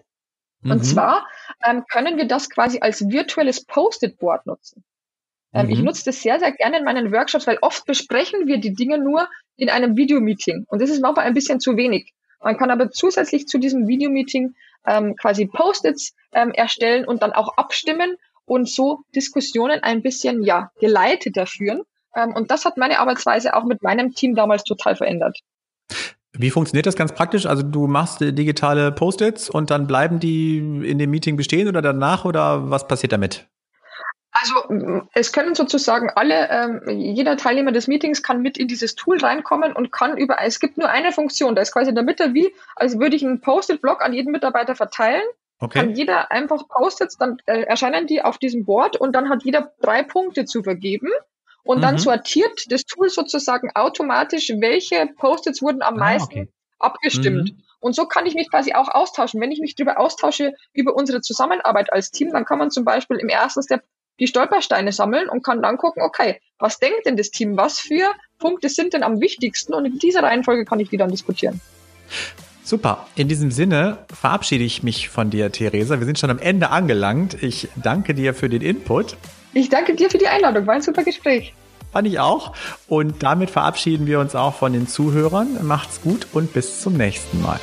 Mhm. 0.62 0.72
Und 0.72 0.84
zwar 0.84 1.26
ähm, 1.66 1.86
können 1.90 2.18
wir 2.18 2.26
das 2.26 2.50
quasi 2.50 2.80
als 2.82 3.10
virtuelles 3.10 3.66
Post-it-Board 3.66 4.46
nutzen. 4.46 4.84
Ähm, 5.54 5.68
mhm. 5.68 5.72
Ich 5.74 5.80
nutze 5.80 6.06
das 6.06 6.22
sehr, 6.22 6.40
sehr 6.40 6.52
gerne 6.52 6.78
in 6.78 6.86
meinen 6.86 7.12
Workshops, 7.12 7.48
weil 7.48 7.58
oft 7.62 7.86
besprechen 7.86 8.48
wir 8.48 8.58
die 8.58 8.74
Dinge 8.74 8.98
nur 8.98 9.28
in 9.58 9.70
einem 9.70 9.98
Videomeeting. 9.98 10.66
Und 10.68 10.82
das 10.82 10.90
ist 10.90 11.02
manchmal 11.02 11.26
ein 11.26 11.34
bisschen 11.34 11.60
zu 11.60 11.76
wenig. 11.78 12.14
Man 12.42 12.58
kann 12.58 12.72
aber 12.72 12.90
zusätzlich 12.90 13.48
zu 13.48 13.60
diesem 13.60 13.88
Videomeeting 13.88 14.56
ähm, 14.88 15.16
quasi 15.16 15.46
Post-its 15.46 16.16
ähm, 16.34 16.52
erstellen 16.52 17.06
und 17.06 17.22
dann 17.22 17.34
auch 17.34 17.58
abstimmen 17.58 18.16
und 18.46 18.68
so 18.68 19.02
Diskussionen 19.16 19.82
ein 19.84 20.02
bisschen 20.02 20.44
ja 20.44 20.72
geleiteter 20.80 21.46
führen. 21.46 21.84
Ähm, 22.16 22.34
und 22.34 22.50
das 22.50 22.66
hat 22.66 22.78
meine 22.78 23.00
Arbeitsweise 23.00 23.56
auch 23.56 23.66
mit 23.66 23.84
meinem 23.84 24.14
Team 24.14 24.36
damals 24.36 24.64
total 24.64 24.96
verändert. 24.96 25.40
Wie 26.34 26.50
funktioniert 26.50 26.86
das 26.86 26.96
ganz 26.96 27.14
praktisch? 27.14 27.46
Also 27.46 27.64
du 27.64 27.88
machst 27.88 28.22
digitale 28.22 28.92
Post-its 28.92 29.50
und 29.50 29.70
dann 29.70 29.88
bleiben 29.88 30.20
die 30.20 30.58
in 30.58 30.98
dem 30.98 31.10
Meeting 31.12 31.36
bestehen 31.36 31.68
oder 31.68 31.82
danach 31.82 32.26
oder 32.26 32.70
was 32.70 32.88
passiert 32.88 33.12
damit? 33.12 33.48
Also 34.32 34.56
es 35.14 35.34
können 35.34 35.56
sozusagen 35.56 36.10
alle, 36.16 36.50
ähm, 36.50 36.82
jeder 36.88 37.36
Teilnehmer 37.36 37.74
des 37.74 37.90
Meetings 37.90 38.24
kann 38.24 38.42
mit 38.42 38.58
in 38.58 38.70
dieses 38.70 38.96
Tool 38.96 39.20
reinkommen 39.20 39.74
und 39.74 39.92
kann 39.92 40.18
über, 40.18 40.38
es 40.42 40.62
gibt 40.62 40.78
nur 40.78 40.88
eine 40.88 41.12
Funktion, 41.12 41.54
da 41.54 41.62
ist 41.62 41.74
quasi 41.74 41.90
in 41.90 41.96
der 41.96 42.06
Mitte 42.06 42.34
wie, 42.34 42.54
als 42.78 42.98
würde 42.98 43.18
ich 43.18 43.26
einen 43.26 43.42
Post-it-Block 43.42 44.02
an 44.02 44.14
jeden 44.14 44.32
Mitarbeiter 44.32 44.74
verteilen 44.74 45.24
Okay. 45.62 45.80
Kann 45.80 45.96
jeder 45.96 46.32
einfach 46.32 46.68
Post-its, 46.68 47.18
dann 47.18 47.38
äh, 47.46 47.62
erscheinen 47.62 48.08
die 48.08 48.24
auf 48.24 48.40
diesem 48.40 48.66
Board 48.66 48.98
und 48.98 49.14
dann 49.14 49.30
hat 49.30 49.44
jeder 49.44 49.72
drei 49.80 50.02
Punkte 50.02 50.46
zu 50.46 50.64
vergeben. 50.64 51.08
Und 51.64 51.78
mhm. 51.78 51.82
dann 51.82 51.98
sortiert 51.98 52.66
das 52.70 52.84
Tool 52.86 53.10
sozusagen 53.10 53.72
automatisch, 53.76 54.52
welche 54.60 55.08
Post-its 55.18 55.62
wurden 55.62 55.82
am 55.82 55.96
ah, 55.96 56.00
meisten 56.00 56.40
okay. 56.42 56.50
abgestimmt. 56.80 57.52
Mhm. 57.52 57.64
Und 57.80 57.96
so 57.96 58.06
kann 58.06 58.26
ich 58.26 58.36
mich 58.36 58.50
quasi 58.50 58.74
auch 58.74 58.90
austauschen. 58.90 59.42
Wenn 59.42 59.52
ich 59.52 59.60
mich 59.60 59.76
darüber 59.76 60.00
austausche, 60.00 60.54
über 60.74 60.96
unsere 60.96 61.22
Zusammenarbeit 61.22 61.92
als 61.92 62.12
Team, 62.12 62.32
dann 62.32 62.46
kann 62.46 62.60
man 62.60 62.70
zum 62.72 62.86
Beispiel 62.86 63.18
im 63.18 63.28
ersten 63.28 63.64
Step 63.64 63.84
die 64.20 64.28
Stolpersteine 64.28 64.92
sammeln 64.92 65.30
und 65.30 65.44
kann 65.44 65.64
dann 65.64 65.78
gucken, 65.78 66.04
okay, 66.04 66.40
was 66.60 66.78
denkt 66.78 67.08
denn 67.08 67.18
das 67.18 67.32
Team? 67.32 67.58
Was 67.58 67.80
für 67.80 68.12
Punkte 68.38 68.70
sind 68.70 68.94
denn 68.94 69.02
am 69.02 69.20
wichtigsten? 69.20 69.74
Und 69.74 69.86
in 69.86 69.98
dieser 69.98 70.22
Reihenfolge 70.22 70.64
kann 70.64 70.80
ich 70.80 70.90
die 70.90 70.98
dann 70.98 71.10
diskutieren. 71.10 71.60
Super. 72.64 73.08
In 73.16 73.28
diesem 73.28 73.52
Sinne 73.52 74.00
verabschiede 74.14 74.64
ich 74.64 74.84
mich 74.84 75.10
von 75.10 75.30
dir, 75.30 75.52
Theresa. 75.52 76.00
Wir 76.00 76.06
sind 76.06 76.20
schon 76.20 76.30
am 76.30 76.40
Ende 76.40 76.70
angelangt. 76.70 77.42
Ich 77.42 77.68
danke 77.76 78.14
dir 78.14 78.34
für 78.34 78.50
den 78.50 78.62
Input. 78.62 79.18
Ich 79.54 79.70
danke 79.70 79.96
dir 79.96 80.10
für 80.10 80.18
die 80.18 80.28
Einladung. 80.28 80.68
War 80.68 80.76
ein 80.76 80.82
super 80.82 81.04
Gespräch. 81.04 81.54
Fand 81.92 82.08
ich 82.08 82.20
auch. 82.20 82.54
Und 82.88 83.24
damit 83.24 83.50
verabschieden 83.50 84.08
wir 84.08 84.20
uns 84.20 84.36
auch 84.36 84.56
von 84.56 84.74
den 84.74 84.88
Zuhörern. 84.88 85.66
Macht's 85.66 86.02
gut 86.02 86.28
und 86.34 86.54
bis 86.54 86.82
zum 86.82 86.94
nächsten 86.94 87.42
Mal. 87.42 87.60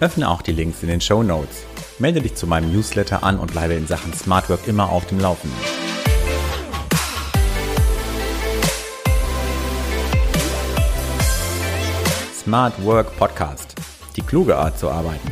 Öffne 0.00 0.30
auch 0.30 0.40
die 0.40 0.52
Links 0.52 0.82
in 0.82 0.88
den 0.88 1.02
Show 1.02 1.22
Notes. 1.22 1.64
Melde 1.98 2.22
dich 2.22 2.34
zu 2.34 2.46
meinem 2.46 2.72
Newsletter 2.72 3.22
an 3.22 3.38
und 3.38 3.52
bleibe 3.52 3.74
in 3.74 3.86
Sachen 3.86 4.14
Smart 4.14 4.48
Work 4.48 4.66
immer 4.66 4.88
auf 4.90 5.06
dem 5.06 5.20
Laufenden. 5.20 5.79
Smart 12.50 12.84
Work 12.84 13.16
Podcast. 13.16 13.76
Die 14.16 14.22
kluge 14.22 14.56
Art 14.56 14.76
zu 14.76 14.90
arbeiten. 14.90 15.30